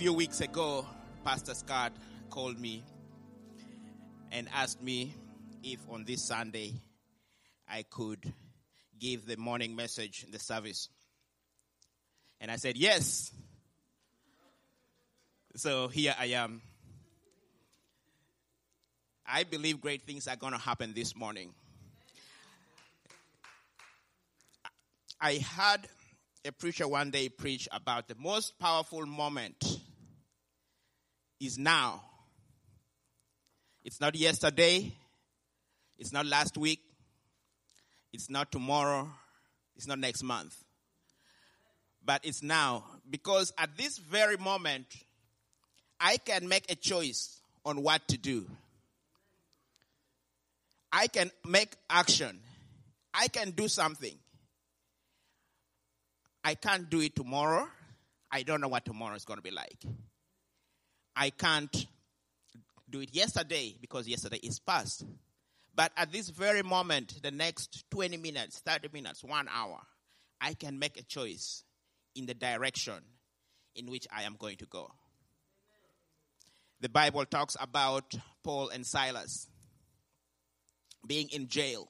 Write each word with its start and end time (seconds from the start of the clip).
Few 0.00 0.14
weeks 0.14 0.40
ago, 0.40 0.86
Pastor 1.26 1.52
Scott 1.52 1.92
called 2.30 2.58
me 2.58 2.82
and 4.32 4.48
asked 4.54 4.82
me 4.82 5.12
if 5.62 5.78
on 5.90 6.06
this 6.06 6.22
Sunday 6.22 6.72
I 7.68 7.82
could 7.82 8.32
give 8.98 9.26
the 9.26 9.36
morning 9.36 9.76
message 9.76 10.24
in 10.24 10.30
the 10.30 10.38
service. 10.38 10.88
And 12.40 12.50
I 12.50 12.56
said, 12.56 12.78
yes. 12.78 13.30
So 15.56 15.88
here 15.88 16.14
I 16.18 16.28
am. 16.28 16.62
I 19.26 19.44
believe 19.44 19.82
great 19.82 20.06
things 20.06 20.26
are 20.28 20.36
going 20.36 20.54
to 20.54 20.58
happen 20.58 20.94
this 20.94 21.14
morning. 21.14 21.52
I 25.20 25.34
heard 25.36 25.80
a 26.46 26.52
preacher 26.52 26.88
one 26.88 27.10
day 27.10 27.28
preach 27.28 27.68
about 27.70 28.08
the 28.08 28.14
most 28.18 28.58
powerful 28.58 29.04
moment 29.04 29.69
is 31.40 31.58
now. 31.58 32.02
It's 33.84 34.00
not 34.00 34.14
yesterday. 34.14 34.92
It's 35.98 36.12
not 36.12 36.26
last 36.26 36.56
week. 36.58 36.80
It's 38.12 38.28
not 38.28 38.52
tomorrow. 38.52 39.08
It's 39.76 39.86
not 39.86 39.98
next 39.98 40.22
month. 40.22 40.56
But 42.04 42.24
it's 42.24 42.42
now. 42.42 42.84
Because 43.08 43.52
at 43.58 43.76
this 43.76 43.98
very 43.98 44.36
moment, 44.36 44.86
I 45.98 46.18
can 46.18 46.48
make 46.48 46.70
a 46.70 46.74
choice 46.74 47.40
on 47.64 47.82
what 47.82 48.06
to 48.08 48.18
do. 48.18 48.46
I 50.92 51.06
can 51.06 51.30
make 51.46 51.74
action. 51.88 52.40
I 53.14 53.28
can 53.28 53.50
do 53.50 53.68
something. 53.68 54.14
I 56.42 56.54
can't 56.54 56.88
do 56.88 57.00
it 57.00 57.14
tomorrow. 57.14 57.68
I 58.30 58.42
don't 58.42 58.60
know 58.60 58.68
what 58.68 58.84
tomorrow 58.84 59.14
is 59.14 59.24
going 59.24 59.38
to 59.38 59.42
be 59.42 59.50
like. 59.50 59.78
I 61.20 61.28
can't 61.28 61.86
do 62.88 63.00
it 63.00 63.14
yesterday 63.14 63.76
because 63.78 64.08
yesterday 64.08 64.38
is 64.38 64.58
past. 64.58 65.04
But 65.74 65.92
at 65.94 66.10
this 66.10 66.30
very 66.30 66.62
moment, 66.62 67.22
the 67.22 67.30
next 67.30 67.84
20 67.90 68.16
minutes, 68.16 68.60
30 68.60 68.88
minutes, 68.90 69.22
one 69.22 69.46
hour, 69.54 69.80
I 70.40 70.54
can 70.54 70.78
make 70.78 70.98
a 70.98 71.02
choice 71.02 71.62
in 72.16 72.24
the 72.24 72.32
direction 72.32 72.94
in 73.76 73.90
which 73.90 74.06
I 74.10 74.22
am 74.22 74.36
going 74.38 74.56
to 74.56 74.64
go. 74.64 74.90
The 76.80 76.88
Bible 76.88 77.26
talks 77.26 77.54
about 77.60 78.14
Paul 78.42 78.70
and 78.70 78.86
Silas 78.86 79.46
being 81.06 81.28
in 81.32 81.48
jail, 81.48 81.86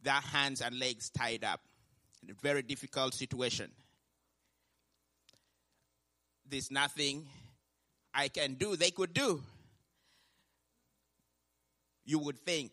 their 0.00 0.14
hands 0.14 0.60
and 0.60 0.78
legs 0.78 1.10
tied 1.10 1.42
up 1.42 1.60
in 2.22 2.30
a 2.30 2.34
very 2.40 2.62
difficult 2.62 3.14
situation. 3.14 3.72
There's 6.48 6.70
nothing 6.70 7.26
I 8.14 8.28
can 8.28 8.54
do, 8.54 8.76
they 8.76 8.90
could 8.90 9.12
do. 9.12 9.42
You 12.04 12.18
would 12.20 12.38
think. 12.38 12.72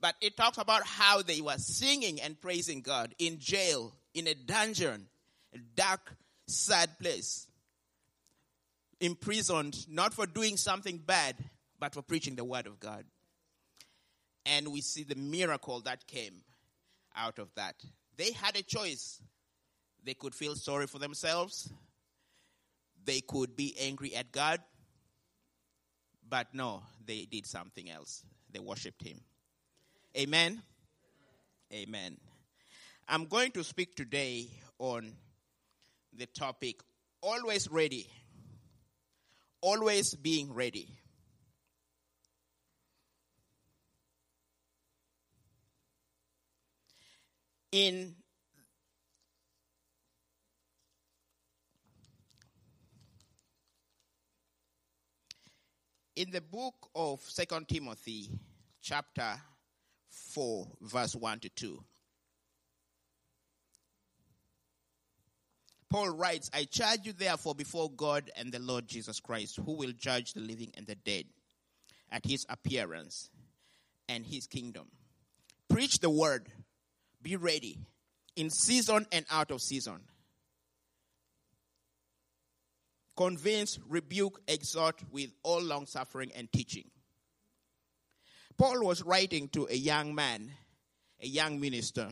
But 0.00 0.14
it 0.20 0.36
talks 0.36 0.58
about 0.58 0.84
how 0.84 1.22
they 1.22 1.40
were 1.40 1.58
singing 1.58 2.20
and 2.20 2.40
praising 2.40 2.80
God 2.80 3.14
in 3.18 3.38
jail, 3.38 3.92
in 4.14 4.26
a 4.26 4.34
dungeon, 4.34 5.06
a 5.54 5.58
dark, 5.76 6.14
sad 6.46 6.90
place. 7.00 7.46
Imprisoned, 9.00 9.86
not 9.88 10.14
for 10.14 10.26
doing 10.26 10.56
something 10.56 10.98
bad, 10.98 11.36
but 11.78 11.94
for 11.94 12.02
preaching 12.02 12.36
the 12.36 12.44
word 12.44 12.66
of 12.66 12.80
God. 12.80 13.04
And 14.46 14.68
we 14.68 14.80
see 14.80 15.04
the 15.04 15.14
miracle 15.14 15.80
that 15.80 16.06
came 16.06 16.42
out 17.16 17.38
of 17.38 17.48
that. 17.54 17.76
They 18.16 18.32
had 18.32 18.56
a 18.56 18.62
choice. 18.62 19.20
They 20.04 20.14
could 20.14 20.34
feel 20.34 20.56
sorry 20.56 20.86
for 20.86 20.98
themselves, 20.98 21.70
they 23.04 23.20
could 23.20 23.56
be 23.56 23.74
angry 23.80 24.14
at 24.14 24.32
God, 24.32 24.60
but 26.28 26.48
no, 26.54 26.82
they 27.04 27.26
did 27.30 27.46
something 27.46 27.90
else. 27.90 28.24
They 28.50 28.60
worshiped 28.60 29.02
Him. 29.02 29.20
Amen. 30.16 30.62
Amen. 31.72 32.18
I'm 33.08 33.26
going 33.26 33.50
to 33.52 33.64
speak 33.64 33.96
today 33.96 34.48
on 34.78 35.14
the 36.16 36.26
topic 36.26 36.80
always 37.22 37.68
ready. 37.70 38.08
Always 39.60 40.14
being 40.14 40.52
ready. 40.52 40.88
In 47.70 48.14
in 56.16 56.30
the 56.30 56.40
book 56.40 56.74
of 56.94 57.20
Second 57.22 57.68
Timothy, 57.68 58.28
chapter 58.82 59.34
4, 60.34 60.66
verse 60.82 61.14
1 61.14 61.40
to 61.40 61.48
2, 61.48 61.84
Paul 65.88 66.10
writes, 66.10 66.50
I 66.54 66.64
charge 66.64 67.00
you 67.04 67.12
therefore 67.12 67.54
before 67.54 67.90
God 67.90 68.30
and 68.36 68.50
the 68.50 68.58
Lord 68.58 68.88
Jesus 68.88 69.20
Christ, 69.20 69.58
who 69.64 69.76
will 69.76 69.92
judge 69.92 70.32
the 70.32 70.40
living 70.40 70.70
and 70.74 70.86
the 70.86 70.94
dead 70.94 71.24
at 72.10 72.24
his 72.24 72.46
appearance 72.48 73.28
and 74.08 74.24
his 74.24 74.46
kingdom. 74.46 74.88
Preach 75.68 75.98
the 75.98 76.10
word, 76.10 76.48
be 77.22 77.36
ready 77.36 77.78
in 78.36 78.48
season 78.50 79.06
and 79.12 79.26
out 79.30 79.50
of 79.50 79.60
season 79.60 80.00
convince, 83.16 83.78
rebuke, 83.88 84.40
exhort 84.48 85.00
with 85.10 85.30
all 85.42 85.62
long 85.62 85.86
suffering 85.86 86.30
and 86.34 86.50
teaching. 86.50 86.90
Paul 88.56 88.84
was 88.84 89.02
writing 89.02 89.48
to 89.48 89.66
a 89.70 89.74
young 89.74 90.14
man, 90.14 90.50
a 91.20 91.26
young 91.26 91.60
minister, 91.60 92.10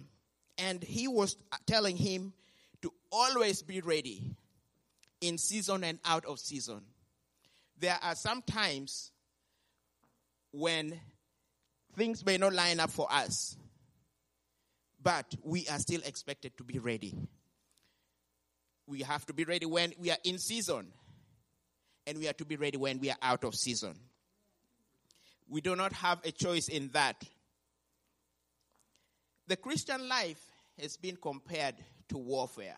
and 0.59 0.83
he 0.83 1.09
was 1.09 1.37
telling 1.67 1.97
him 1.97 2.33
to 2.83 2.93
always 3.13 3.63
be 3.63 3.81
ready 3.81 4.35
in 5.21 5.39
season 5.39 5.85
and 5.85 5.99
out 6.05 6.25
of 6.25 6.39
season. 6.39 6.83
There 7.79 7.99
are 8.03 8.15
some 8.15 8.43
times 8.43 9.13
when 10.53 10.99
things 11.97 12.25
may 12.25 12.37
not 12.37 12.53
line 12.53 12.81
up 12.81 12.91
for 12.91 13.11
us, 13.11 13.57
but 15.03 15.35
we 15.43 15.67
are 15.69 15.79
still 15.79 16.01
expected 16.05 16.57
to 16.59 16.65
be 16.65 16.79
ready 16.79 17.15
we 18.91 19.03
have 19.03 19.25
to 19.27 19.33
be 19.33 19.45
ready 19.45 19.67
when 19.67 19.95
we 19.99 20.11
are 20.11 20.19
in 20.25 20.39
season, 20.39 20.89
and 22.07 22.19
we 22.19 22.29
are 22.29 22.33
to 22.35 22.45
be 22.45 22.57
ready 22.57 22.77
when 22.77 22.99
we 22.99 23.09
are 23.09 23.17
out 23.23 23.45
of 23.45 23.55
season. 23.55 23.95
We 25.49 25.61
do 25.61 25.77
not 25.77 25.93
have 25.93 26.19
a 26.25 26.33
choice 26.33 26.69
in 26.69 26.89
that. 26.89 27.25
The 29.47 29.57
Christian 29.57 30.09
life 30.09 30.45
has 30.81 30.97
been 30.97 31.17
compared 31.17 31.77
to 32.09 32.19
warfare. 32.19 32.77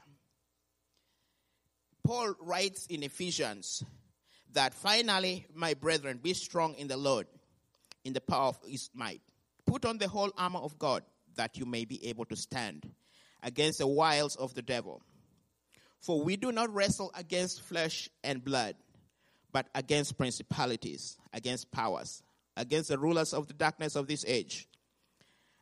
Paul 2.04 2.34
writes 2.40 2.86
in 2.86 3.02
Ephesians 3.02 3.82
that 4.52 4.74
finally, 4.74 5.46
my 5.54 5.72
brethren, 5.74 6.20
be 6.22 6.34
strong 6.34 6.74
in 6.74 6.88
the 6.88 6.96
Lord, 6.96 7.26
in 8.04 8.12
the 8.12 8.20
power 8.20 8.48
of 8.48 8.58
his 8.66 8.90
might. 8.94 9.22
Put 9.66 9.86
on 9.86 9.96
the 9.96 10.08
whole 10.08 10.32
armor 10.36 10.60
of 10.60 10.78
God 10.78 11.04
that 11.36 11.56
you 11.56 11.64
may 11.64 11.86
be 11.86 12.06
able 12.06 12.26
to 12.26 12.36
stand 12.36 12.90
against 13.42 13.78
the 13.78 13.86
wiles 13.86 14.36
of 14.36 14.54
the 14.54 14.62
devil. 14.62 15.00
For 16.02 16.20
we 16.20 16.36
do 16.36 16.50
not 16.50 16.74
wrestle 16.74 17.12
against 17.14 17.62
flesh 17.62 18.10
and 18.24 18.44
blood, 18.44 18.74
but 19.52 19.68
against 19.72 20.18
principalities, 20.18 21.16
against 21.32 21.70
powers, 21.70 22.24
against 22.56 22.88
the 22.88 22.98
rulers 22.98 23.32
of 23.32 23.46
the 23.46 23.54
darkness 23.54 23.94
of 23.94 24.08
this 24.08 24.24
age, 24.26 24.66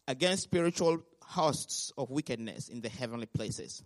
against 0.08 0.44
spiritual 0.44 1.02
hosts 1.22 1.92
of 1.98 2.10
wickedness 2.10 2.70
in 2.70 2.80
the 2.80 2.88
heavenly 2.88 3.26
places. 3.26 3.82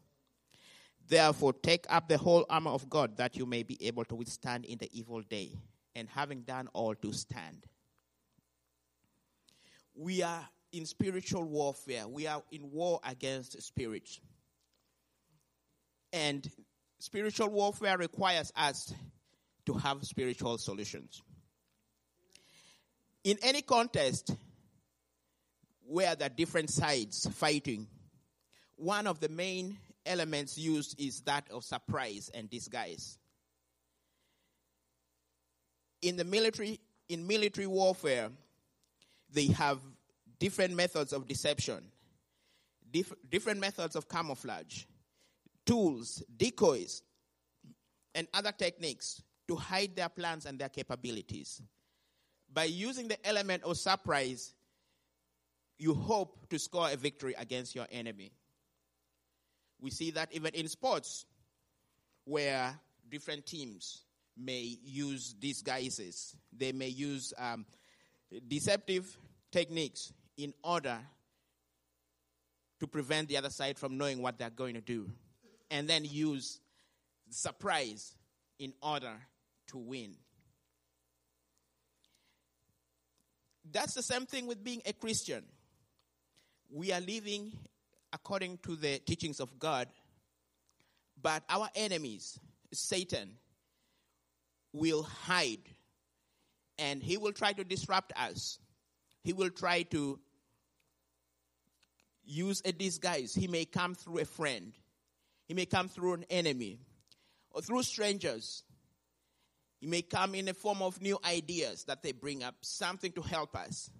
Therefore, 1.09 1.53
take 1.53 1.87
up 1.89 2.09
the 2.09 2.19
whole 2.19 2.47
armor 2.49 2.71
of 2.71 2.89
God 2.89 3.17
that 3.17 3.37
you 3.37 3.47
may 3.47 3.65
be 3.65 3.85
able 3.85 4.05
to 4.05 4.15
withstand 4.15 4.65
in 4.65 4.79
the 4.79 4.89
evil 4.97 5.23
day, 5.23 5.59
and 5.97 6.09
having 6.09 6.43
done 6.43 6.69
all 6.73 6.95
to 6.95 7.13
stand. 7.13 7.67
We 9.97 10.23
are 10.23 10.49
in 10.73 10.87
spiritual 10.87 11.43
warfare, 11.43 12.07
we 12.07 12.29
are 12.29 12.43
in 12.53 12.71
war 12.71 13.01
against 13.05 13.61
spirits. 13.61 14.21
And 16.15 16.49
spiritual 17.01 17.49
warfare 17.49 17.99
requires 17.99 18.53
us 18.55 18.95
to 19.67 19.75
have 19.75 20.05
spiritual 20.05 20.59
solutions. 20.59 21.21
In 23.25 23.37
any 23.43 23.63
contest 23.63 24.31
where 25.85 26.15
there 26.15 26.27
are 26.27 26.35
different 26.35 26.71
sides 26.71 27.29
fighting, 27.33 27.89
one 28.77 29.09
of 29.09 29.19
the 29.19 29.29
main 29.29 29.77
elements 30.07 30.57
used 30.57 30.95
is 31.01 31.21
that 31.23 31.51
of 31.51 31.65
surprise 31.65 32.31
and 32.33 32.49
disguise. 32.49 33.19
In 36.01 36.17
the 36.17 36.25
military, 36.25 36.79
in 37.09 37.27
military 37.27 37.67
warfare, 37.67 38.31
they 39.33 39.47
have 39.47 39.81
different 40.39 40.77
methods 40.77 41.13
of 41.13 41.27
deception, 41.27 41.91
diff- 42.93 43.15
different 43.29 43.59
methods 43.59 43.97
of 43.97 44.09
camouflage 44.09 44.85
tools, 45.67 46.23
decoys, 46.37 47.03
and 48.15 48.29
other 48.33 48.53
techniques 48.53 49.23
to 49.49 49.57
hide 49.57 49.97
their 49.97 50.09
plans 50.09 50.47
and 50.47 50.59
their 50.59 50.69
capabilities. 50.69 51.61
By 52.53 52.65
using 52.65 53.09
the 53.09 53.27
element 53.27 53.65
of 53.65 53.77
surprise, 53.77 54.55
you 55.79 55.95
hope 55.95 56.49
to 56.51 56.59
score 56.59 56.89
a 56.91 56.97
victory 56.97 57.35
against 57.37 57.75
your 57.75 57.87
enemy. 57.91 58.33
We 59.81 59.91
see 59.91 60.13
that 60.13 60.33
even 60.33 60.55
in 60.55 60.69
sports, 60.69 61.27
where 62.25 62.79
different 63.11 63.45
teams 63.45 64.03
may 64.37 64.79
use 64.83 65.35
disguises, 65.35 66.37
they 66.57 66.73
may 66.73 66.89
use 66.89 67.35
um, 67.39 67.67
deceptive 68.49 69.17
techniques 69.51 70.13
in 70.37 70.55
order 70.63 70.99
to 72.81 72.87
prevent 72.87 73.29
the 73.29 73.37
other 73.37 73.51
side 73.51 73.79
from 73.79 73.99
knowing 73.99 74.23
what 74.23 74.39
they're 74.39 74.51
going 74.51 74.75
to 74.75 74.81
do, 74.81 75.11
and 75.75 75.89
then 75.89 76.05
use 76.05 76.61
surprise 77.31 78.15
in 78.61 78.73
order 78.81 79.13
to 79.67 79.77
win. 79.77 80.15
That's 83.73 83.95
the 83.95 84.03
same 84.05 84.25
thing 84.25 84.47
with 84.47 84.63
being 84.63 84.83
a 84.87 84.93
Christian. 84.93 85.43
We 86.71 86.93
are 86.93 87.01
living 87.01 87.51
according 88.13 88.59
to 88.59 88.77
the 88.77 89.01
teachings 89.01 89.41
of 89.41 89.59
God, 89.59 89.89
but 91.21 91.43
our 91.49 91.69
enemies, 91.75 92.39
Satan, 92.73 93.31
will 94.73 95.03
hide 95.03 95.69
and 96.79 97.03
he 97.03 97.17
will 97.17 97.33
try 97.33 97.53
to 97.53 97.65
disrupt 97.65 98.13
us. 98.17 98.61
He 99.25 99.33
will 99.33 99.51
try 99.51 99.83
to 99.91 100.21
use 102.25 102.63
a 102.65 102.71
disguise. 102.71 103.35
He 103.35 103.49
may 103.49 103.65
come 103.65 103.97
through 103.97 104.21
a 104.21 104.25
friend, 104.25 104.73
he 105.47 105.55
may 105.55 105.67
come 105.67 105.89
through 105.89 106.15
an 106.15 106.25
enemy, 106.31 106.79
or 107.51 107.61
through 107.63 107.83
strangers. 107.83 108.63
He 109.81 109.87
may 109.87 110.03
come 110.03 110.35
in 110.35 110.47
the 110.47 110.55
form 110.55 110.81
of 110.81 111.01
new 111.01 111.19
ideas 111.25 111.85
that 111.85 112.03
they 112.03 112.13
bring 112.13 112.43
up, 112.43 112.55
something 112.63 113.13
to 113.13 113.23
help 113.23 113.55
us. 113.55 113.91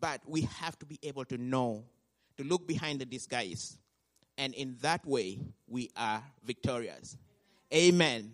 But 0.00 0.22
we 0.26 0.42
have 0.42 0.78
to 0.78 0.86
be 0.86 0.98
able 1.02 1.24
to 1.26 1.36
know, 1.36 1.84
to 2.38 2.44
look 2.44 2.66
behind 2.66 3.00
the 3.00 3.04
disguise. 3.04 3.76
And 4.38 4.54
in 4.54 4.76
that 4.80 5.04
way, 5.04 5.40
we 5.66 5.90
are 5.96 6.22
victorious. 6.44 7.16
Amen. 7.74 8.32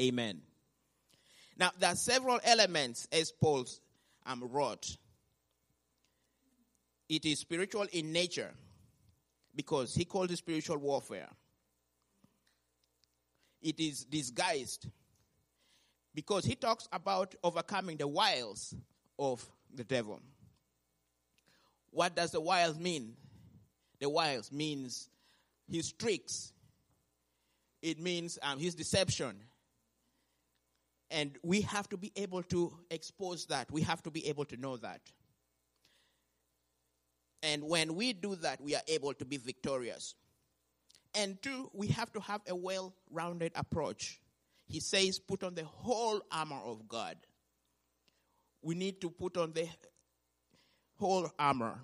Amen. 0.00 0.40
Now, 1.58 1.70
there 1.78 1.90
are 1.90 1.96
several 1.96 2.40
elements 2.44 3.06
as 3.12 3.30
Paul 3.30 3.66
um, 4.24 4.48
wrote. 4.50 4.96
It 7.08 7.26
is 7.26 7.40
spiritual 7.40 7.86
in 7.92 8.12
nature 8.12 8.52
because 9.54 9.94
he 9.94 10.04
called 10.04 10.30
it 10.30 10.38
spiritual 10.38 10.78
warfare. 10.78 11.28
It 13.60 13.78
is 13.78 14.04
disguised 14.04 14.88
because 16.14 16.44
he 16.44 16.54
talks 16.54 16.88
about 16.92 17.34
overcoming 17.42 17.96
the 17.96 18.08
wiles 18.08 18.74
of 19.18 19.44
the 19.74 19.84
devil. 19.84 20.20
What 21.90 22.16
does 22.16 22.30
the 22.30 22.40
wiles 22.40 22.78
mean? 22.78 23.14
The 24.00 24.08
wiles 24.08 24.50
means 24.50 25.08
his 25.70 25.92
tricks. 25.92 26.52
It 27.82 28.00
means 28.00 28.38
um, 28.42 28.58
his 28.58 28.74
deception. 28.74 29.36
And 31.10 31.36
we 31.42 31.60
have 31.62 31.88
to 31.90 31.96
be 31.96 32.10
able 32.16 32.42
to 32.44 32.72
expose 32.90 33.46
that. 33.46 33.70
We 33.70 33.82
have 33.82 34.02
to 34.04 34.10
be 34.10 34.28
able 34.28 34.46
to 34.46 34.56
know 34.56 34.78
that. 34.78 35.02
And 37.42 37.62
when 37.64 37.94
we 37.94 38.12
do 38.12 38.36
that, 38.36 38.60
we 38.60 38.74
are 38.74 38.82
able 38.88 39.14
to 39.14 39.24
be 39.24 39.36
victorious. 39.36 40.14
And 41.14 41.40
two, 41.42 41.70
we 41.72 41.88
have 41.88 42.12
to 42.12 42.20
have 42.20 42.40
a 42.48 42.54
well 42.54 42.94
rounded 43.10 43.52
approach 43.54 44.22
he 44.72 44.80
says, 44.80 45.18
put 45.18 45.44
on 45.44 45.54
the 45.54 45.64
whole 45.64 46.22
armor 46.32 46.60
of 46.64 46.88
God. 46.88 47.18
We 48.62 48.74
need 48.74 49.02
to 49.02 49.10
put 49.10 49.36
on 49.36 49.52
the 49.52 49.68
whole 50.98 51.30
armor, 51.38 51.78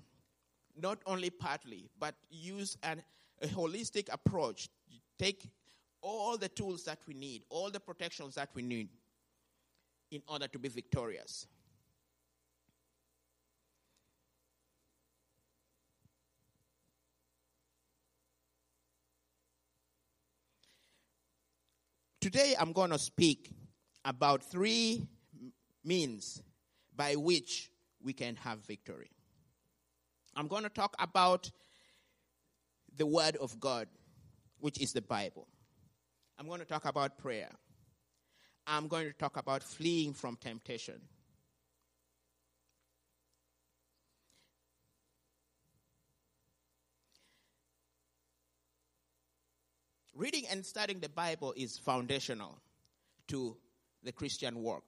not 0.74 0.98
only 1.04 1.28
partly, 1.28 1.90
but 2.00 2.14
use 2.30 2.78
an, 2.82 3.02
a 3.42 3.46
holistic 3.46 4.08
approach. 4.10 4.70
Take 5.18 5.50
all 6.00 6.38
the 6.38 6.48
tools 6.48 6.84
that 6.84 7.00
we 7.06 7.12
need, 7.12 7.42
all 7.50 7.70
the 7.70 7.80
protections 7.80 8.36
that 8.36 8.48
we 8.54 8.62
need 8.62 8.88
in 10.10 10.22
order 10.26 10.48
to 10.48 10.58
be 10.58 10.70
victorious. 10.70 11.46
Today 22.20 22.56
I'm 22.58 22.72
going 22.72 22.90
to 22.90 22.98
speak 22.98 23.52
about 24.04 24.42
three 24.42 25.06
means 25.84 26.42
by 26.96 27.14
which 27.14 27.70
we 28.02 28.12
can 28.12 28.34
have 28.36 28.58
victory. 28.66 29.10
I'm 30.34 30.48
going 30.48 30.64
to 30.64 30.68
talk 30.68 30.96
about 30.98 31.48
the 32.96 33.06
Word 33.06 33.36
of 33.36 33.60
God, 33.60 33.86
which 34.58 34.80
is 34.80 34.92
the 34.92 35.00
Bible. 35.00 35.46
I'm 36.40 36.48
going 36.48 36.58
to 36.58 36.66
talk 36.66 36.86
about 36.86 37.18
prayer. 37.18 37.50
I'm 38.66 38.88
going 38.88 39.06
to 39.06 39.12
talk 39.12 39.36
about 39.36 39.62
fleeing 39.62 40.12
from 40.12 40.36
temptation. 40.36 41.00
Reading 50.18 50.44
and 50.50 50.66
studying 50.66 50.98
the 50.98 51.08
Bible 51.08 51.54
is 51.56 51.78
foundational 51.78 52.58
to 53.28 53.56
the 54.02 54.10
Christian 54.10 54.62
work. 54.64 54.82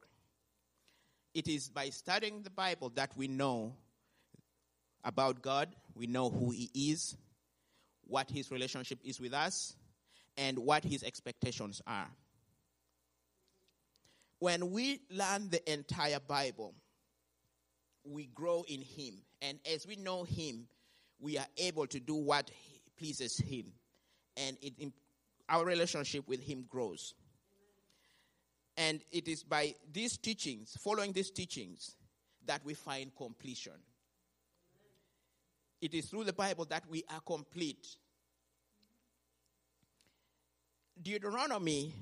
It 1.35 1.47
is 1.47 1.69
by 1.69 1.91
studying 1.91 2.43
the 2.43 2.51
Bible 2.51 2.91
that 2.97 3.17
we 3.17 3.29
know 3.29 3.77
about 5.05 5.41
God, 5.41 5.69
we 5.95 6.09
know 6.09 6.31
who 6.31 6.51
He 6.51 6.69
is, 6.75 7.17
what 8.09 8.29
His 8.29 8.51
relationship 8.51 8.99
is 9.05 9.21
with 9.21 9.33
us, 9.33 9.77
and 10.37 10.59
what 10.59 10.83
His 10.83 11.05
expectations 11.05 11.81
are. 11.87 12.09
When 14.41 14.73
we 14.73 15.01
learn 15.11 15.49
the 15.51 15.73
entire 15.73 16.19
Bible, 16.19 16.75
we 18.05 18.27
grow 18.35 18.65
in 18.67 18.81
Him. 18.81 19.15
And 19.41 19.61
as 19.73 19.87
we 19.87 19.95
know 19.95 20.25
Him, 20.25 20.67
we 21.21 21.39
are 21.39 21.47
able 21.57 21.87
to 21.87 22.01
do 22.01 22.17
what 22.17 22.51
pleases 22.99 23.39
Him. 23.39 23.67
And 24.37 24.57
it 24.61 24.75
our 25.51 25.65
relationship 25.65 26.27
with 26.27 26.41
Him 26.41 26.65
grows. 26.69 27.15
And 28.77 29.03
it 29.13 29.29
is 29.29 29.43
by 29.43 29.75
these 29.93 30.17
teachings, 30.17 30.79
following 30.81 31.13
these 31.13 31.31
teachings, 31.31 31.97
that 32.47 32.65
we 32.65 32.73
find 32.73 33.15
completion. 33.15 33.75
It 35.83 35.93
is 35.93 36.07
through 36.07 36.25
the 36.25 36.33
Bible 36.33 36.65
that 36.67 36.85
we 36.89 37.05
are 37.13 37.21
complete. 37.21 37.87
Deuteronomy, 41.03 41.93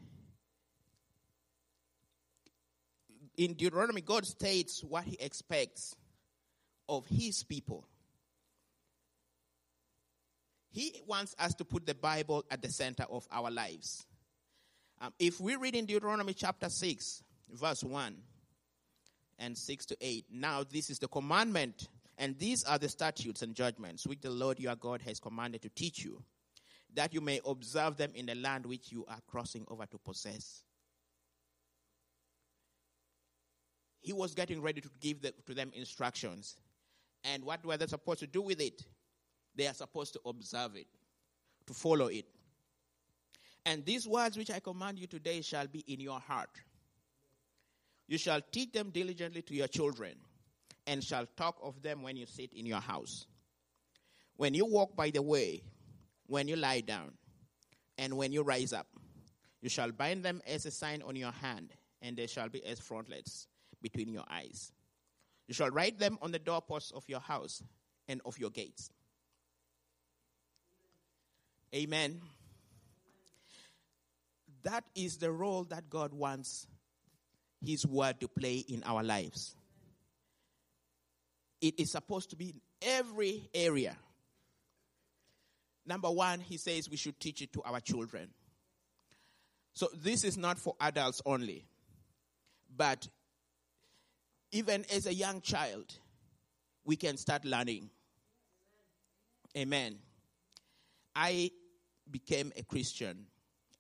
in 3.37 3.55
Deuteronomy, 3.55 4.00
God 4.00 4.26
states 4.26 4.83
what 4.85 5.05
He 5.05 5.17
expects 5.21 5.95
of 6.88 7.07
His 7.07 7.43
people. 7.45 7.87
He 10.71 11.03
wants 11.07 11.35
us 11.39 11.55
to 11.55 11.65
put 11.65 11.87
the 11.87 11.95
Bible 11.95 12.45
at 12.51 12.63
the 12.63 12.71
center 12.71 13.05
of 13.11 13.27
our 13.31 13.51
lives. 13.51 14.07
Um, 15.01 15.13
if 15.19 15.41
we 15.41 15.57
read 15.57 15.75
in 15.75 15.87
Deuteronomy 15.87 16.35
chapter 16.35 16.69
6, 16.69 17.23
verse 17.53 17.83
1 17.83 18.17
and 19.39 19.57
6 19.57 19.87
to 19.87 19.97
8, 20.01 20.27
now 20.31 20.65
this 20.69 20.91
is 20.91 20.99
the 20.99 21.09
commandment, 21.09 21.89
and 22.19 22.37
these 22.39 22.65
are 22.65 22.79
the 22.79 22.89
statutes 22.89 23.43
and 23.43 23.55
judgments 23.55 24.07
which 24.07 24.21
the 24.21 24.31
Lord 24.31 24.59
your 24.59 24.77
God 24.77 25.01
has 25.03 25.21
commanded 25.21 25.63
to 25.63 25.69
teach 25.71 26.05
you, 26.05 26.23
that 26.95 27.15
you 27.15 27.21
may 27.21 27.41
observe 27.47 27.97
them 27.97 28.11
in 28.15 28.27
the 28.27 28.35
land 28.35 28.67
which 28.67 28.91
you 28.91 29.07
are 29.09 29.21
crossing 29.27 29.65
over 29.69 29.87
to 29.87 29.99
possess. 29.99 30.65
He 34.01 34.13
was 34.13 34.35
getting 34.35 34.61
ready 34.61 34.81
to 34.81 34.91
give 35.01 35.23
the, 35.23 35.33
to 35.47 35.55
them 35.55 35.71
instructions. 35.75 36.57
And 37.25 37.45
what 37.45 37.65
were 37.65 37.77
they 37.77 37.87
supposed 37.87 38.21
to 38.21 38.27
do 38.27 38.43
with 38.43 38.61
it? 38.61 38.83
They 39.59 39.67
are 39.67 39.75
supposed 39.75 40.12
to 40.15 40.21
observe 40.25 40.77
it, 40.77 40.87
to 41.67 41.75
follow 41.75 42.07
it. 42.07 42.25
And 43.67 43.85
these 43.85 44.07
words 44.07 44.38
which 44.38 44.50
I 44.50 44.61
command 44.61 44.99
you 44.99 45.09
today 45.09 45.43
shall 45.43 45.67
be 45.67 45.81
in 45.81 46.00
your 46.00 46.21
heart. 46.21 46.49
You 48.07 48.17
shall 48.19 48.41
teach 48.53 48.73
them 48.73 48.91
diligently 48.91 49.43
to 49.43 49.55
your 49.55 49.67
children, 49.67 50.15
and 50.87 51.03
shall 51.05 51.27
talk 51.37 51.59
of 51.61 51.83
them 51.83 52.03
when 52.03 52.17
you 52.17 52.25
sit 52.25 52.55
in 52.55 52.65
your 52.65 52.81
house. 52.81 53.27
When 54.37 54.55
you 54.55 54.65
walk 54.65 54.97
by 54.97 55.11
the 55.11 55.21
way, 55.21 55.65
when 56.29 56.47
you 56.47 56.55
lie 56.55 56.81
down, 56.81 57.12
and 57.99 58.17
when 58.17 58.33
you 58.33 58.43
rise 58.43 58.73
up, 58.73 58.87
you 59.61 59.69
shall 59.69 59.91
bind 59.91 60.23
them 60.23 60.41
as 60.47 60.67
a 60.67 60.71
sign 60.71 61.03
on 61.03 61.17
your 61.17 61.33
hand, 61.33 61.73
and 62.00 62.17
they 62.17 62.29
shall 62.29 62.49
be 62.49 62.65
as 62.65 62.79
frontlets 62.79 63.49
between 63.83 64.12
your 64.12 64.25
eyes. 64.31 64.73
You 65.49 65.55
shall 65.55 65.71
write 65.71 65.99
them 65.99 66.17
on 66.23 66.31
the 66.31 66.38
doorposts 66.38 66.93
of 66.93 67.05
your 67.09 67.21
house 67.21 67.61
and 68.07 68.21
of 68.25 68.38
your 68.38 68.50
gates. 68.50 68.91
Amen. 71.75 72.21
that 74.63 74.85
is 74.95 75.19
the 75.19 75.31
role 75.31 75.65
that 75.65 75.89
God 75.89 76.13
wants 76.13 76.67
His 77.65 77.87
word 77.87 78.21
to 78.21 78.29
play 78.29 78.65
in 78.69 78.83
our 78.85 79.03
lives. 79.03 79.55
It 81.61 81.79
is 81.79 81.93
supposed 81.93 82.31
to 82.31 82.37
be 82.37 82.51
in 82.51 82.61
every 82.83 83.49
area. 83.55 83.97
Number 85.87 86.11
one, 86.11 86.41
He 86.41 86.57
says 86.57 86.91
we 86.91 86.97
should 86.97 87.19
teach 87.19 87.43
it 87.43 87.53
to 87.55 87.63
our 87.63 87.81
children. 87.81 88.29
So 89.73 89.89
this 89.95 90.25
is 90.25 90.37
not 90.37 90.59
for 90.59 90.75
adults 90.81 91.23
only, 91.25 91.65
but 92.75 93.09
even 94.53 94.85
as 94.95 95.07
a 95.07 95.15
young 95.15 95.41
child, 95.41 95.95
we 96.85 96.97
can 96.97 97.17
start 97.17 97.45
learning. 97.45 97.91
Amen. 99.57 99.99
I 101.15 101.50
became 102.11 102.53
a 102.57 102.62
Christian 102.62 103.27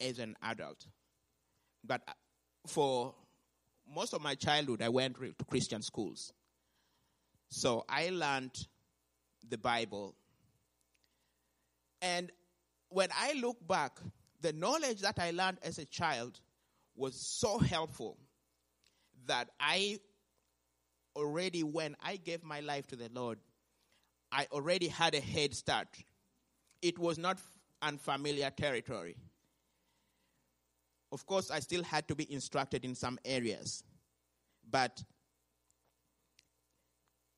as 0.00 0.18
an 0.18 0.36
adult. 0.42 0.86
But 1.84 2.02
uh, 2.06 2.12
for 2.66 3.14
most 3.92 4.12
of 4.12 4.20
my 4.20 4.34
childhood, 4.34 4.82
I 4.82 4.88
went 4.88 5.16
to 5.16 5.44
Christian 5.48 5.82
schools. 5.82 6.32
So 7.48 7.84
I 7.88 8.10
learned 8.10 8.66
the 9.48 9.58
Bible. 9.58 10.14
And 12.02 12.30
when 12.90 13.08
I 13.18 13.32
look 13.34 13.66
back, 13.66 13.98
the 14.40 14.52
knowledge 14.52 15.00
that 15.00 15.18
I 15.18 15.30
learned 15.30 15.58
as 15.62 15.78
a 15.78 15.84
child 15.84 16.38
was 16.96 17.14
so 17.14 17.58
helpful 17.58 18.18
that 19.26 19.48
I 19.58 19.98
already, 21.16 21.62
when 21.62 21.96
I 22.02 22.16
gave 22.16 22.44
my 22.44 22.60
life 22.60 22.86
to 22.88 22.96
the 22.96 23.10
Lord, 23.12 23.38
I 24.30 24.46
already 24.52 24.88
had 24.88 25.14
a 25.14 25.20
head 25.20 25.54
start. 25.54 25.88
It 26.82 26.98
was 26.98 27.18
not 27.18 27.38
unfamiliar 27.82 28.50
territory. 28.50 29.16
Of 31.10 31.24
course, 31.26 31.50
I 31.50 31.60
still 31.60 31.82
had 31.82 32.06
to 32.08 32.14
be 32.14 32.30
instructed 32.32 32.84
in 32.84 32.94
some 32.94 33.18
areas, 33.24 33.82
but 34.70 35.02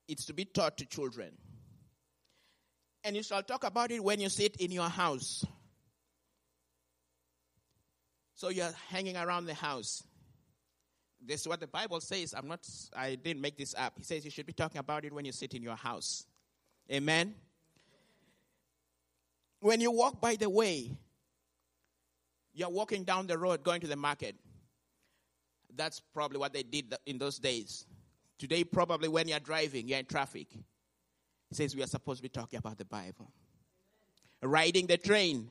it's 0.08 0.24
to 0.26 0.32
be 0.32 0.44
taught 0.44 0.76
to 0.78 0.86
children. 0.86 1.32
And 3.04 3.16
you 3.16 3.22
shall 3.22 3.42
talk 3.42 3.64
about 3.64 3.92
it 3.92 4.02
when 4.02 4.20
you 4.20 4.28
sit 4.28 4.56
in 4.56 4.72
your 4.72 4.88
house. 4.88 5.44
So 8.34 8.48
you're 8.48 8.72
hanging 8.88 9.16
around 9.16 9.46
the 9.46 9.54
house. 9.54 10.02
This 11.24 11.42
is 11.42 11.48
what 11.48 11.60
the 11.60 11.66
Bible 11.66 12.00
says. 12.00 12.34
I'm 12.36 12.48
not, 12.48 12.66
I 12.96 13.14
didn't 13.14 13.40
make 13.40 13.56
this 13.56 13.74
up. 13.76 13.94
He 13.98 14.04
says 14.04 14.24
you 14.24 14.30
should 14.30 14.46
be 14.46 14.52
talking 14.52 14.78
about 14.78 15.04
it 15.04 15.12
when 15.12 15.24
you 15.24 15.32
sit 15.32 15.54
in 15.54 15.62
your 15.62 15.76
house. 15.76 16.26
Amen. 16.90 17.34
When 19.60 19.80
you 19.80 19.90
walk 19.90 20.20
by 20.20 20.36
the 20.36 20.48
way, 20.48 20.90
you're 22.52 22.70
walking 22.70 23.04
down 23.04 23.26
the 23.26 23.38
road 23.38 23.62
going 23.62 23.80
to 23.82 23.86
the 23.86 23.96
market. 23.96 24.34
That's 25.76 26.00
probably 26.12 26.38
what 26.38 26.52
they 26.52 26.62
did 26.62 26.94
in 27.06 27.18
those 27.18 27.38
days. 27.38 27.86
Today, 28.38 28.64
probably 28.64 29.08
when 29.08 29.28
you're 29.28 29.38
driving, 29.38 29.86
you're 29.86 29.98
in 29.98 30.06
traffic. 30.06 30.48
He 30.50 31.54
says 31.54 31.76
we 31.76 31.82
are 31.82 31.86
supposed 31.86 32.18
to 32.18 32.22
be 32.22 32.28
talking 32.28 32.58
about 32.58 32.78
the 32.78 32.84
Bible. 32.84 33.30
Riding 34.42 34.86
the 34.86 34.96
train, 34.96 35.48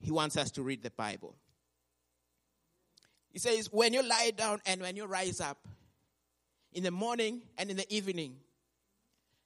he 0.00 0.12
wants 0.12 0.36
us 0.36 0.50
to 0.52 0.62
read 0.62 0.82
the 0.82 0.90
Bible. 0.90 1.34
He 3.30 3.40
says, 3.40 3.72
when 3.72 3.92
you 3.92 4.02
lie 4.06 4.30
down 4.36 4.60
and 4.64 4.80
when 4.80 4.94
you 4.94 5.06
rise 5.06 5.40
up, 5.40 5.58
in 6.72 6.82
the 6.82 6.90
morning 6.90 7.42
and 7.58 7.70
in 7.70 7.76
the 7.76 7.92
evening, 7.92 8.36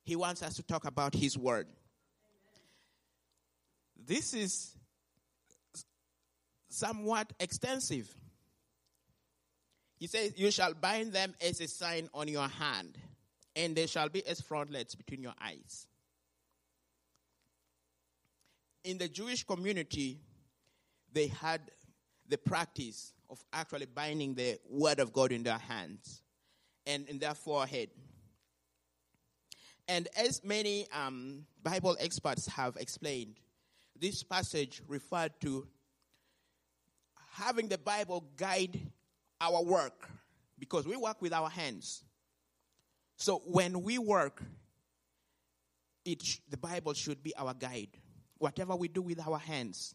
he 0.02 0.16
wants 0.16 0.42
us 0.42 0.56
to 0.56 0.62
talk 0.62 0.84
about 0.84 1.14
his 1.14 1.38
word. 1.38 1.66
This 4.08 4.32
is 4.32 4.74
somewhat 6.70 7.30
extensive. 7.38 8.10
He 9.98 10.06
says, 10.06 10.32
You 10.34 10.50
shall 10.50 10.72
bind 10.72 11.12
them 11.12 11.34
as 11.46 11.60
a 11.60 11.68
sign 11.68 12.08
on 12.14 12.26
your 12.26 12.48
hand, 12.48 12.96
and 13.54 13.76
they 13.76 13.86
shall 13.86 14.08
be 14.08 14.26
as 14.26 14.40
frontlets 14.40 14.94
between 14.94 15.22
your 15.22 15.34
eyes. 15.38 15.86
In 18.82 18.96
the 18.96 19.08
Jewish 19.08 19.44
community, 19.44 20.20
they 21.12 21.26
had 21.26 21.60
the 22.26 22.38
practice 22.38 23.12
of 23.28 23.44
actually 23.52 23.86
binding 23.86 24.34
the 24.34 24.58
word 24.70 25.00
of 25.00 25.12
God 25.12 25.32
in 25.32 25.42
their 25.42 25.58
hands 25.58 26.22
and 26.86 27.06
in 27.08 27.18
their 27.18 27.34
forehead. 27.34 27.90
And 29.86 30.08
as 30.16 30.42
many 30.42 30.86
um, 30.92 31.44
Bible 31.62 31.94
experts 32.00 32.46
have 32.46 32.76
explained, 32.76 33.34
this 34.00 34.22
passage 34.22 34.82
referred 34.88 35.32
to 35.40 35.66
having 37.32 37.68
the 37.68 37.78
Bible 37.78 38.24
guide 38.36 38.80
our 39.40 39.62
work 39.62 40.08
because 40.58 40.86
we 40.86 40.96
work 40.96 41.22
with 41.22 41.32
our 41.32 41.48
hands. 41.48 42.02
So 43.16 43.42
when 43.46 43.82
we 43.82 43.98
work, 43.98 44.42
it 46.04 46.22
the 46.48 46.56
Bible 46.56 46.94
should 46.94 47.22
be 47.22 47.34
our 47.36 47.54
guide. 47.54 47.90
Whatever 48.38 48.76
we 48.76 48.88
do 48.88 49.02
with 49.02 49.20
our 49.20 49.38
hands, 49.38 49.94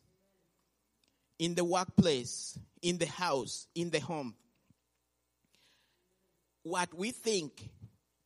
in 1.39 1.55
the 1.55 1.63
workplace, 1.63 2.57
in 2.81 2.97
the 2.97 3.05
house, 3.05 3.67
in 3.73 3.89
the 3.89 3.99
home, 3.99 4.35
what 6.63 6.93
we 6.93 7.11
think 7.11 7.69